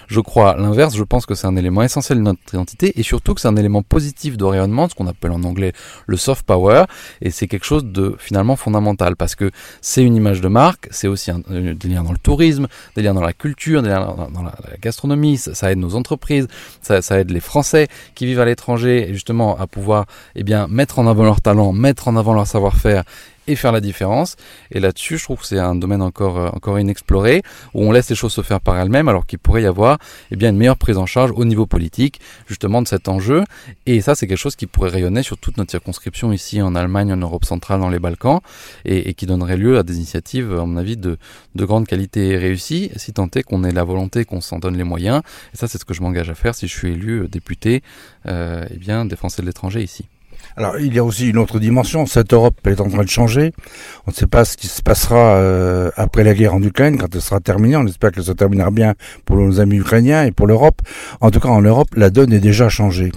je 0.07 0.19
crois 0.19 0.55
l'inverse, 0.57 0.95
je 0.95 1.03
pense 1.03 1.25
que 1.25 1.35
c'est 1.35 1.47
un 1.47 1.55
élément 1.55 1.81
essentiel 1.81 2.19
de 2.19 2.23
notre 2.23 2.41
identité, 2.53 2.99
et 2.99 3.03
surtout 3.03 3.33
que 3.33 3.41
c'est 3.41 3.47
un 3.47 3.55
élément 3.55 3.81
positif 3.81 4.37
de 4.37 4.43
rayonnement, 4.43 4.87
ce 4.89 4.95
qu'on 4.95 5.07
appelle 5.07 5.31
en 5.31 5.43
anglais 5.43 5.73
le 6.05 6.17
soft 6.17 6.43
power, 6.45 6.83
et 7.21 7.31
c'est 7.31 7.47
quelque 7.47 7.65
chose 7.65 7.85
de 7.85 8.15
finalement 8.19 8.55
fondamental, 8.55 9.15
parce 9.15 9.35
que 9.35 9.51
c'est 9.81 10.03
une 10.03 10.15
image 10.15 10.41
de 10.41 10.47
marque, 10.47 10.87
c'est 10.91 11.07
aussi 11.07 11.31
un, 11.31 11.41
euh, 11.51 11.73
des 11.73 11.87
liens 11.89 12.03
dans 12.03 12.11
le 12.11 12.17
tourisme, 12.17 12.67
des 12.95 13.01
liens 13.01 13.13
dans 13.13 13.21
la 13.31 13.33
culture, 13.33 13.81
des 13.81 13.89
liens 13.89 14.15
dans, 14.33 14.43
la, 14.43 14.53
gastronomie, 14.81 15.37
ça, 15.37 15.71
aide 15.71 15.79
nos 15.79 15.95
entreprises, 15.95 16.47
ça, 16.81 17.19
aide 17.19 17.31
les 17.31 17.39
Français 17.39 17.87
qui 18.15 18.25
vivent 18.25 18.39
à 18.39 18.45
l'étranger, 18.45 19.09
justement 19.11 19.57
à 19.57 19.65
pouvoir 19.67 20.05
eh 20.35 20.43
bien, 20.43 20.67
mettre 20.67 20.99
en 20.99 21.07
avant 21.07 21.23
leur 21.23 21.41
talent, 21.41 21.73
mettre 21.73 22.07
en 22.07 22.15
avant 22.15 22.33
leur 22.33 22.47
savoir-faire, 22.47 23.03
et 23.47 23.55
faire 23.55 23.71
la 23.71 23.81
différence. 23.81 24.35
Et 24.71 24.79
là-dessus, 24.79 25.17
je 25.17 25.23
trouve 25.23 25.39
que 25.39 25.45
c'est 25.45 25.59
un 25.59 25.75
domaine 25.75 26.01
encore, 26.01 26.37
euh, 26.37 26.49
encore 26.49 26.79
inexploré, 26.79 27.41
où 27.73 27.83
on 27.83 27.91
laisse 27.91 28.09
les 28.09 28.15
choses 28.15 28.33
se 28.33 28.41
faire 28.41 28.61
par 28.61 28.77
elles-mêmes, 28.77 29.07
alors 29.07 29.25
qu'il 29.25 29.39
pourrait 29.39 29.63
y 29.63 29.65
avoir 29.65 29.97
eh 30.31 30.35
bien, 30.35 30.49
une 30.49 30.57
meilleure 30.57 30.77
prise 30.77 30.97
en 30.97 31.05
charge 31.05 31.31
au 31.35 31.45
niveau 31.45 31.65
politique, 31.65 32.19
justement, 32.47 32.81
de 32.81 32.87
cet 32.87 33.07
enjeu. 33.07 33.43
Et 33.85 34.01
ça, 34.01 34.15
c'est 34.15 34.27
quelque 34.27 34.37
chose 34.37 34.55
qui 34.55 34.67
pourrait 34.67 34.89
rayonner 34.89 35.23
sur 35.23 35.37
toute 35.37 35.57
notre 35.57 35.71
circonscription 35.71 36.31
ici 36.31 36.61
en 36.61 36.75
Allemagne, 36.75 37.11
en 37.11 37.17
Europe 37.17 37.45
centrale, 37.45 37.79
dans 37.79 37.89
les 37.89 37.99
Balkans, 37.99 38.41
et, 38.85 39.13
qui 39.13 39.25
donnerait 39.25 39.57
lieu 39.57 39.77
à 39.77 39.83
des 39.83 39.97
initiatives, 39.97 40.51
à 40.53 40.65
mon 40.65 40.77
avis, 40.77 40.97
de, 40.97 41.17
de 41.55 41.65
grande 41.65 41.87
qualité 41.87 42.29
et 42.29 42.37
réussies, 42.37 42.91
si 42.95 43.13
tant 43.13 43.27
est 43.35 43.43
qu'on 43.43 43.63
ait 43.63 43.71
la 43.71 43.83
volonté, 43.83 44.25
qu'on 44.25 44.41
s'en 44.41 44.59
donne 44.59 44.77
les 44.77 44.83
moyens. 44.83 45.21
Et 45.53 45.57
ça, 45.57 45.67
c'est 45.67 45.77
ce 45.77 45.85
que 45.85 45.93
je 45.93 46.01
m'engage 46.01 46.29
à 46.29 46.35
faire 46.35 46.55
si 46.55 46.67
je 46.67 46.77
suis 46.77 46.91
élu 46.91 47.21
euh, 47.21 47.27
député, 47.27 47.81
euh, 48.27 48.65
eh 48.69 48.77
bien, 48.77 49.05
des 49.05 49.15
Français 49.15 49.41
de 49.41 49.47
l'étranger 49.47 49.81
ici. 49.81 50.05
Alors, 50.57 50.77
il 50.79 50.93
y 50.93 50.99
a 50.99 51.03
aussi 51.03 51.29
une 51.29 51.37
autre 51.37 51.59
dimension. 51.59 52.05
Cette 52.05 52.33
Europe 52.33 52.55
est 52.67 52.81
en 52.81 52.89
train 52.89 53.03
de 53.03 53.09
changer. 53.09 53.53
On 54.07 54.11
ne 54.11 54.15
sait 54.15 54.27
pas 54.27 54.45
ce 54.45 54.57
qui 54.57 54.67
se 54.67 54.81
passera 54.81 55.35
euh, 55.35 55.91
après 55.95 56.23
la 56.23 56.33
guerre 56.33 56.53
en 56.53 56.61
Ukraine, 56.61 56.97
quand 56.97 57.13
elle 57.13 57.21
sera 57.21 57.39
terminée. 57.39 57.75
On 57.75 57.87
espère 57.87 58.11
que 58.11 58.21
ça 58.21 58.35
terminera 58.35 58.71
bien 58.71 58.95
pour 59.25 59.37
nos 59.37 59.59
amis 59.59 59.77
ukrainiens 59.77 60.25
et 60.25 60.31
pour 60.31 60.47
l'Europe. 60.47 60.81
En 61.21 61.31
tout 61.31 61.39
cas, 61.39 61.49
en 61.49 61.61
Europe, 61.61 61.89
la 61.95 62.09
donne 62.09 62.33
est 62.33 62.39
déjà 62.39 62.69
changée. 62.69 63.11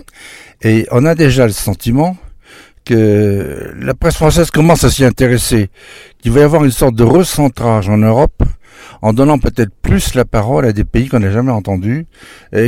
Et 0.62 0.86
on 0.90 1.04
a 1.04 1.14
déjà 1.14 1.46
le 1.46 1.52
sentiment 1.52 2.16
que 2.84 3.74
la 3.80 3.94
presse 3.94 4.16
française 4.16 4.50
commence 4.50 4.84
à 4.84 4.90
s'y 4.90 5.04
intéresser, 5.04 5.70
qu'il 6.22 6.32
va 6.32 6.40
y 6.40 6.42
avoir 6.42 6.64
une 6.64 6.70
sorte 6.70 6.94
de 6.94 7.04
recentrage 7.04 7.88
en 7.88 7.96
Europe 7.96 8.42
en 9.02 9.12
donnant 9.12 9.38
peut-être 9.38 9.72
plus 9.82 10.14
la 10.14 10.24
parole 10.24 10.66
à 10.66 10.72
des 10.72 10.84
pays 10.84 11.08
qu'on 11.08 11.20
n'a 11.20 11.30
jamais 11.30 11.52
entendus 11.52 12.06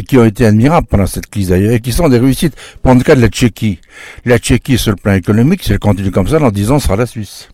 qui 0.07 0.19
ont 0.19 0.25
été 0.25 0.47
admirables 0.47 0.87
pendant 0.87 1.07
cette 1.07 1.27
crise 1.27 1.49
d'ailleurs 1.49 1.73
et 1.73 1.81
qui 1.81 1.93
sont 1.93 2.09
des 2.09 2.19
réussites. 2.19 2.57
Pour 2.83 2.95
le 2.95 3.03
cas 3.03 3.15
de 3.15 3.21
la 3.21 3.29
Tchéquie, 3.29 3.81
la 4.25 4.39
Tchéquie 4.39 4.79
sur 4.79 4.93
le 4.93 4.97
plan 4.97 5.15
économique, 5.15 5.63
si 5.63 5.73
elle 5.73 5.79
continue 5.79 6.11
comme 6.11 6.29
ça, 6.29 6.39
dans 6.39 6.51
10 6.51 6.71
ans, 6.71 6.79
sera 6.79 6.97
la 6.97 7.07
Suisse. 7.07 7.49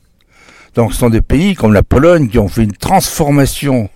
Donc 0.75 0.92
ce 0.92 0.99
sont 0.99 1.11
des 1.11 1.23
pays 1.23 1.54
comme 1.54 1.73
la 1.73 1.83
Pologne 1.83 2.28
qui 2.28 2.38
ont 2.38 2.49
fait 2.49 2.64
une 2.64 2.73
transformation 2.73 3.90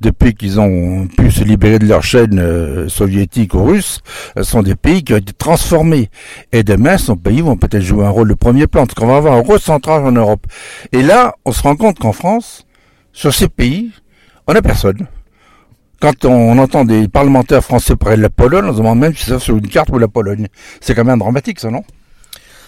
depuis 0.00 0.34
qu'ils 0.34 0.60
ont 0.60 1.06
pu 1.06 1.30
se 1.30 1.44
libérer 1.44 1.78
de 1.78 1.86
leur 1.86 2.02
chaîne 2.02 2.38
euh, 2.38 2.88
soviétique 2.88 3.54
ou 3.54 3.64
russe, 3.64 4.00
ce 4.36 4.42
sont 4.42 4.62
des 4.62 4.74
pays 4.74 5.02
qui 5.02 5.14
ont 5.14 5.18
été 5.18 5.32
transformés. 5.32 6.10
Et 6.52 6.62
demain, 6.62 6.98
ces 6.98 7.16
pays 7.16 7.40
vont 7.40 7.56
peut-être 7.56 7.82
jouer 7.82 8.04
un 8.04 8.10
rôle 8.10 8.28
de 8.28 8.34
premier 8.34 8.66
plan, 8.66 8.86
parce 8.86 8.94
qu'on 8.94 9.06
va 9.06 9.16
avoir 9.16 9.34
un 9.34 9.42
recentrage 9.42 10.02
en 10.02 10.12
Europe. 10.12 10.46
Et 10.92 11.02
là, 11.02 11.34
on 11.44 11.52
se 11.52 11.62
rend 11.62 11.76
compte 11.76 11.98
qu'en 11.98 12.12
France, 12.12 12.66
sur 13.12 13.32
ces 13.32 13.48
pays, 13.48 13.92
on 14.46 14.52
n'a 14.52 14.62
personne. 14.62 15.06
Quand 16.00 16.24
on 16.24 16.58
entend 16.58 16.84
des 16.84 17.08
parlementaires 17.08 17.64
français 17.64 17.96
parler 17.96 18.16
de 18.16 18.22
la 18.22 18.30
Pologne, 18.30 18.66
on 18.66 18.72
se 18.72 18.78
demande 18.78 18.98
même 18.98 19.14
si 19.14 19.24
c'est 19.24 19.38
sur 19.38 19.56
une 19.56 19.68
carte 19.68 19.88
ou 19.90 19.98
la 19.98 20.08
Pologne. 20.08 20.48
C'est 20.80 20.94
quand 20.94 21.04
même 21.04 21.18
dramatique, 21.18 21.60
ça, 21.60 21.70
non? 21.70 21.82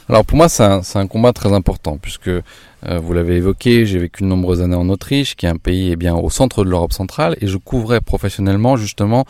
Alors 0.09 0.25
pour 0.25 0.37
moi, 0.37 0.49
c'est 0.49 0.63
un, 0.63 1.07
combat 1.09 1.33
très 1.33 1.53
important, 1.53 1.99
puisque 2.01 2.29
euh, 2.29 2.43
vous 2.83 3.13
l'avez 3.13 3.37
évoqué, 3.37 3.87
j'ai 3.87 3.99
vécu 3.99 4.23
de 4.23 4.29
nombreuses 4.29 4.63
années 4.63 4.77
en 4.77 4.89
Autriche, 4.89 5.35
qui 5.35 5.47
est 5.47 5.49
un 5.49 5.57
pays 5.57 5.91
eh 5.91 5.97
bien, 5.97 6.15
au 6.15 6.31
centre 6.31 6.65
de 6.65 6.71
l'Europe 6.71 6.93
centrale, 6.93 7.37
et 7.41 7.49
je 7.49 7.57
couvrais 7.57 8.01
professionnellement 8.01 8.77
justement 8.77 9.25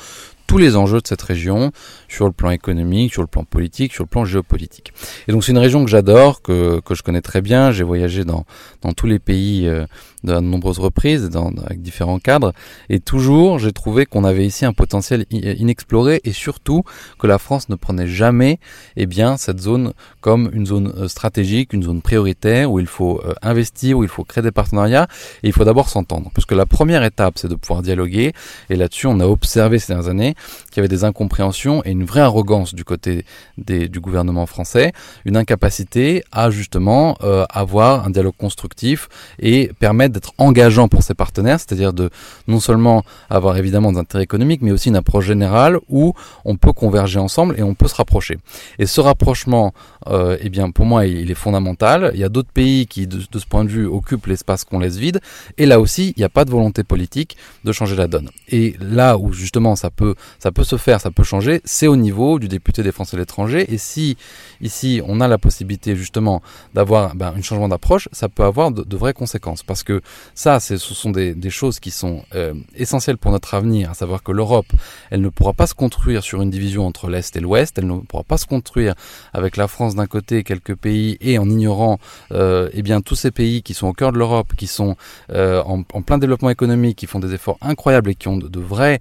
tous 0.46 0.58
les 0.58 0.76
enjeux 0.76 1.00
de 1.00 1.06
cette 1.06 1.22
région 1.22 1.72
sur 2.08 2.26
le 2.26 2.32
plan 2.32 2.50
économique, 2.50 3.12
sur 3.12 3.22
le 3.22 3.26
plan 3.26 3.44
politique, 3.44 3.92
sur 3.92 4.04
le 4.04 4.08
plan 4.08 4.24
géopolitique. 4.24 4.92
Et 5.26 5.32
donc 5.32 5.44
c'est 5.44 5.52
une 5.52 5.58
région 5.58 5.82
que 5.84 5.90
j'adore, 5.90 6.42
que, 6.42 6.80
que 6.80 6.94
je 6.94 7.02
connais 7.02 7.22
très 7.22 7.40
bien. 7.40 7.72
J'ai 7.72 7.82
voyagé 7.82 8.24
dans, 8.24 8.44
dans 8.82 8.92
tous 8.92 9.06
les 9.06 9.18
pays 9.18 9.66
euh, 9.66 9.86
de 10.26 10.40
nombreuses 10.40 10.78
reprises, 10.78 11.30
dans, 11.30 11.52
avec 11.64 11.80
différents 11.80 12.18
cadres, 12.18 12.52
et 12.88 13.00
toujours 13.00 13.58
j'ai 13.58 13.72
trouvé 13.72 14.06
qu'on 14.06 14.24
avait 14.24 14.46
ici 14.46 14.64
un 14.64 14.72
potentiel 14.72 15.24
inexploré 15.30 16.20
et 16.24 16.32
surtout 16.32 16.82
que 17.18 17.26
la 17.26 17.38
France 17.38 17.68
ne 17.68 17.76
prenait 17.76 18.06
jamais 18.06 18.58
eh 18.96 19.06
bien, 19.06 19.36
cette 19.36 19.60
zone 19.60 19.92
comme 20.20 20.50
une 20.52 20.66
zone 20.66 20.92
euh, 20.96 21.08
stratégique, 21.08 21.72
une 21.72 21.82
zone 21.82 22.02
prioritaire 22.02 22.70
où 22.70 22.80
il 22.80 22.86
faut 22.86 23.20
euh, 23.24 23.34
investir, 23.42 23.98
où 23.98 24.02
il 24.02 24.08
faut 24.08 24.24
créer 24.24 24.42
des 24.42 24.50
partenariats, 24.50 25.06
et 25.42 25.48
il 25.48 25.52
faut 25.52 25.64
d'abord 25.64 25.88
s'entendre. 25.88 26.30
Puisque 26.34 26.52
la 26.52 26.66
première 26.66 27.04
étape, 27.04 27.38
c'est 27.38 27.48
de 27.48 27.54
pouvoir 27.54 27.82
dialoguer, 27.82 28.32
et 28.70 28.76
là-dessus 28.76 29.06
on 29.06 29.20
a 29.20 29.26
observé 29.26 29.78
ces 29.78 29.92
dernières 29.92 30.10
années 30.10 30.34
qu'il 30.70 30.78
y 30.78 30.80
avait 30.80 30.88
des 30.88 31.04
incompréhensions 31.04 31.82
et 31.84 31.90
une 31.90 32.04
vraie 32.04 32.20
arrogance 32.20 32.74
du 32.74 32.84
côté 32.84 33.24
des, 33.58 33.88
du 33.88 34.00
gouvernement 34.00 34.46
français, 34.46 34.92
une 35.24 35.36
incapacité 35.36 36.24
à 36.32 36.50
justement 36.50 37.16
euh, 37.22 37.44
avoir 37.50 38.06
un 38.06 38.10
dialogue 38.10 38.36
constructif 38.36 39.08
et 39.38 39.70
permettre 39.78 40.12
d'être 40.16 40.32
engageant 40.38 40.88
pour 40.88 41.02
ses 41.02 41.14
partenaires, 41.14 41.60
c'est-à-dire 41.60 41.92
de 41.92 42.10
non 42.48 42.60
seulement 42.60 43.04
avoir 43.28 43.56
évidemment 43.56 43.92
des 43.92 43.98
intérêts 43.98 44.24
économiques, 44.24 44.62
mais 44.62 44.72
aussi 44.72 44.88
une 44.88 44.96
approche 44.96 45.26
générale 45.26 45.78
où 45.88 46.14
on 46.44 46.56
peut 46.56 46.72
converger 46.72 47.18
ensemble 47.18 47.54
et 47.58 47.62
on 47.62 47.74
peut 47.74 47.88
se 47.88 47.94
rapprocher. 47.94 48.38
Et 48.78 48.86
ce 48.86 49.00
rapprochement, 49.00 49.74
euh, 50.08 50.36
eh 50.40 50.48
bien, 50.48 50.70
pour 50.70 50.86
moi, 50.86 51.06
il 51.06 51.30
est 51.30 51.34
fondamental. 51.34 52.10
Il 52.14 52.20
y 52.20 52.24
a 52.24 52.28
d'autres 52.28 52.50
pays 52.52 52.86
qui, 52.86 53.06
de, 53.06 53.20
ce 53.20 53.46
point 53.46 53.64
de 53.64 53.68
vue, 53.68 53.86
occupent 53.86 54.26
l'espace 54.26 54.64
qu'on 54.64 54.78
laisse 54.78 54.96
vide. 54.96 55.20
Et 55.58 55.66
là 55.66 55.80
aussi, 55.80 56.14
il 56.16 56.20
n'y 56.20 56.24
a 56.24 56.28
pas 56.28 56.44
de 56.44 56.50
volonté 56.50 56.82
politique 56.82 57.36
de 57.64 57.72
changer 57.72 57.96
la 57.96 58.06
donne. 58.06 58.30
Et 58.48 58.76
là 58.80 59.18
où 59.18 59.32
justement 59.32 59.76
ça 59.76 59.90
peut, 59.90 60.14
ça 60.38 60.52
peut 60.52 60.64
se 60.64 60.76
faire, 60.76 61.00
ça 61.00 61.10
peut 61.10 61.24
changer, 61.24 61.60
c'est 61.64 61.86
au 61.86 61.96
niveau 61.96 62.38
du 62.38 62.48
député 62.48 62.82
des 62.82 62.92
Français 62.92 63.16
de 63.16 63.22
l'étranger. 63.22 63.66
Et 63.72 63.78
si 63.78 64.16
ici 64.60 65.02
on 65.04 65.20
a 65.20 65.28
la 65.28 65.38
possibilité 65.38 65.96
justement 65.96 66.42
d'avoir 66.74 67.14
ben, 67.14 67.34
un 67.36 67.42
changement 67.42 67.68
d'approche, 67.68 68.08
ça 68.12 68.28
peut 68.28 68.44
avoir 68.44 68.70
de, 68.70 68.82
de 68.82 68.96
vraies 68.96 69.12
conséquences 69.12 69.62
parce 69.62 69.82
que 69.82 70.00
ça, 70.34 70.60
ce 70.60 70.76
sont 70.76 71.10
des, 71.10 71.50
choses 71.50 71.80
qui 71.80 71.90
sont 71.90 72.24
euh, 72.34 72.54
essentielles 72.74 73.18
pour 73.18 73.30
notre 73.30 73.54
avenir, 73.54 73.90
à 73.90 73.94
savoir 73.94 74.22
que 74.22 74.32
l'Europe, 74.32 74.66
elle 75.10 75.20
ne 75.20 75.28
pourra 75.28 75.52
pas 75.52 75.66
se 75.66 75.74
construire 75.74 76.22
sur 76.22 76.42
une 76.42 76.50
division 76.50 76.86
entre 76.86 77.08
l'Est 77.08 77.36
et 77.36 77.40
l'Ouest, 77.40 77.78
elle 77.78 77.86
ne 77.86 78.00
pourra 78.00 78.24
pas 78.24 78.36
se 78.36 78.46
construire 78.46 78.94
avec 79.32 79.56
la 79.56 79.68
France 79.68 79.94
d'un 79.94 80.06
côté, 80.06 80.44
quelques 80.44 80.74
pays, 80.74 81.16
et 81.20 81.38
en 81.38 81.48
ignorant 81.48 81.98
euh, 82.32 82.68
eh 82.72 82.82
tous 83.04 83.14
ces 83.14 83.30
pays 83.30 83.62
qui 83.62 83.74
sont 83.74 83.88
au 83.88 83.92
cœur 83.92 84.12
de 84.12 84.18
l'Europe, 84.18 84.52
qui 84.56 84.66
sont 84.66 84.96
euh, 85.30 85.62
en, 85.62 85.82
plein 85.82 86.18
développement 86.18 86.50
économique, 86.50 86.96
qui 86.98 87.06
font 87.06 87.18
des 87.18 87.34
efforts 87.34 87.58
incroyables 87.60 88.10
et 88.10 88.14
qui 88.14 88.28
ont 88.28 88.36
de, 88.36 88.60
vrais, 88.60 89.00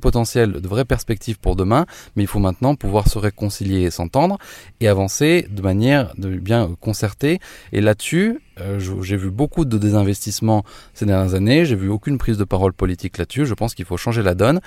potentiels, 0.00 0.52
de 0.52 0.68
vraies 0.68 0.84
perspectives 0.84 1.38
pour 1.38 1.56
demain, 1.56 1.86
mais 2.16 2.22
il 2.22 2.26
faut 2.26 2.38
maintenant 2.38 2.74
pouvoir 2.74 3.08
se 3.08 3.18
réconcilier 3.18 3.82
et 3.82 3.90
s'entendre 3.90 4.38
et 4.80 4.88
avancer 4.88 5.46
de 5.50 5.62
manière 5.62 6.12
bien 6.16 6.70
concertée. 6.80 7.40
Et 7.72 7.80
là-dessus, 7.80 8.40
euh, 8.60 8.78
j'ai 9.02 9.16
vu 9.16 9.30
beaucoup 9.30 9.64
de 9.64 9.78
désinvestissements 9.78 10.64
ces 10.92 11.06
dernières 11.06 11.34
années, 11.34 11.64
j'ai 11.64 11.76
vu 11.76 11.88
aucune 11.88 12.18
prise 12.18 12.38
de 12.38 12.44
parole 12.44 12.72
politique 12.72 13.18
là-dessus. 13.18 13.46
Je 13.46 13.54
pense 13.54 13.74
qu'il 13.74 13.84
faut 13.84 13.96
changer 13.96 14.22
la 14.22 14.34
donne. 14.34 14.60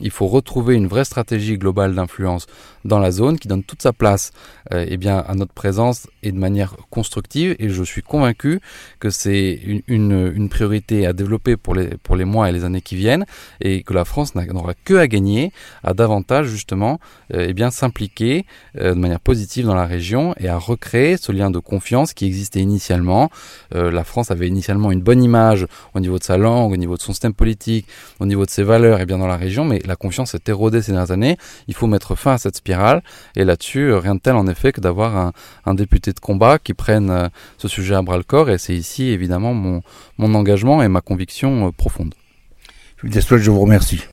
Il 0.00 0.10
faut 0.10 0.26
retrouver 0.26 0.74
une 0.74 0.86
vraie 0.86 1.04
stratégie 1.04 1.58
globale 1.58 1.94
d'influence 1.94 2.46
dans 2.84 2.98
la 2.98 3.10
zone 3.10 3.38
qui 3.38 3.48
donne 3.48 3.62
toute 3.62 3.82
sa 3.82 3.92
place 3.92 4.32
euh, 4.72 4.84
eh 4.88 4.96
bien, 4.96 5.18
à 5.18 5.34
notre 5.34 5.52
présence 5.52 6.06
et 6.22 6.32
de 6.32 6.38
manière 6.38 6.76
constructive. 6.90 7.56
Et 7.58 7.68
je 7.68 7.82
suis 7.82 8.02
convaincu 8.02 8.60
que 8.98 9.10
c'est 9.10 9.52
une, 9.64 9.82
une, 9.86 10.32
une, 10.34 10.48
priorité 10.48 11.06
à 11.06 11.12
développer 11.12 11.56
pour 11.56 11.74
les, 11.74 11.88
pour 12.02 12.16
les 12.16 12.24
mois 12.24 12.48
et 12.48 12.52
les 12.52 12.64
années 12.64 12.80
qui 12.80 12.96
viennent 12.96 13.24
et 13.60 13.82
que 13.82 13.92
la 13.94 14.04
France 14.04 14.34
n'aura 14.34 14.74
que 14.84 14.94
à 14.94 15.06
gagner 15.06 15.52
à 15.82 15.94
davantage 15.94 16.46
justement 16.46 17.00
euh, 17.32 17.46
eh 17.48 17.52
bien 17.54 17.70
s'impliquer 17.70 18.46
euh, 18.78 18.94
de 18.94 18.98
manière 18.98 19.20
positive 19.20 19.66
dans 19.66 19.74
la 19.74 19.86
région 19.86 20.34
et 20.38 20.48
à 20.48 20.58
recréer 20.58 21.16
ce 21.16 21.32
lien 21.32 21.50
de 21.50 21.58
confiance 21.58 22.12
qui 22.12 22.26
existait 22.26 22.60
initialement 22.60 23.30
la 23.72 24.04
France 24.04 24.30
avait 24.30 24.48
initialement 24.48 24.92
une 24.92 25.02
bonne 25.02 25.22
image 25.22 25.66
au 25.94 26.00
niveau 26.00 26.18
de 26.18 26.24
sa 26.24 26.36
langue, 26.36 26.72
au 26.72 26.76
niveau 26.76 26.96
de 26.96 27.02
son 27.02 27.12
système 27.12 27.34
politique, 27.34 27.86
au 28.20 28.26
niveau 28.26 28.44
de 28.44 28.50
ses 28.50 28.62
valeurs 28.62 29.00
et 29.00 29.06
bien 29.06 29.18
dans 29.18 29.26
la 29.26 29.36
région, 29.36 29.64
mais 29.64 29.80
la 29.84 29.96
confiance 29.96 30.32
s'est 30.32 30.40
érodée 30.48 30.82
ces 30.82 30.92
dernières 30.92 31.10
années. 31.10 31.36
Il 31.68 31.74
faut 31.74 31.86
mettre 31.86 32.14
fin 32.14 32.34
à 32.34 32.38
cette 32.38 32.56
spirale. 32.56 33.02
Et 33.36 33.44
là-dessus, 33.44 33.92
rien 33.92 34.14
de 34.14 34.20
tel 34.20 34.36
en 34.36 34.46
effet 34.46 34.72
que 34.72 34.80
d'avoir 34.80 35.32
un, 35.64 35.74
député 35.74 36.12
de 36.12 36.20
combat 36.20 36.58
qui 36.58 36.74
prenne 36.74 37.30
ce 37.58 37.68
sujet 37.68 37.94
à 37.94 38.02
bras 38.02 38.16
le 38.16 38.22
corps. 38.22 38.50
Et 38.50 38.58
c'est 38.58 38.74
ici 38.74 39.08
évidemment 39.08 39.54
mon, 39.54 39.82
mon 40.18 40.34
engagement 40.34 40.82
et 40.82 40.88
ma 40.88 41.00
conviction 41.00 41.72
profonde. 41.72 42.14
Je 43.02 43.50
vous 43.50 43.60
remercie. 43.60 44.04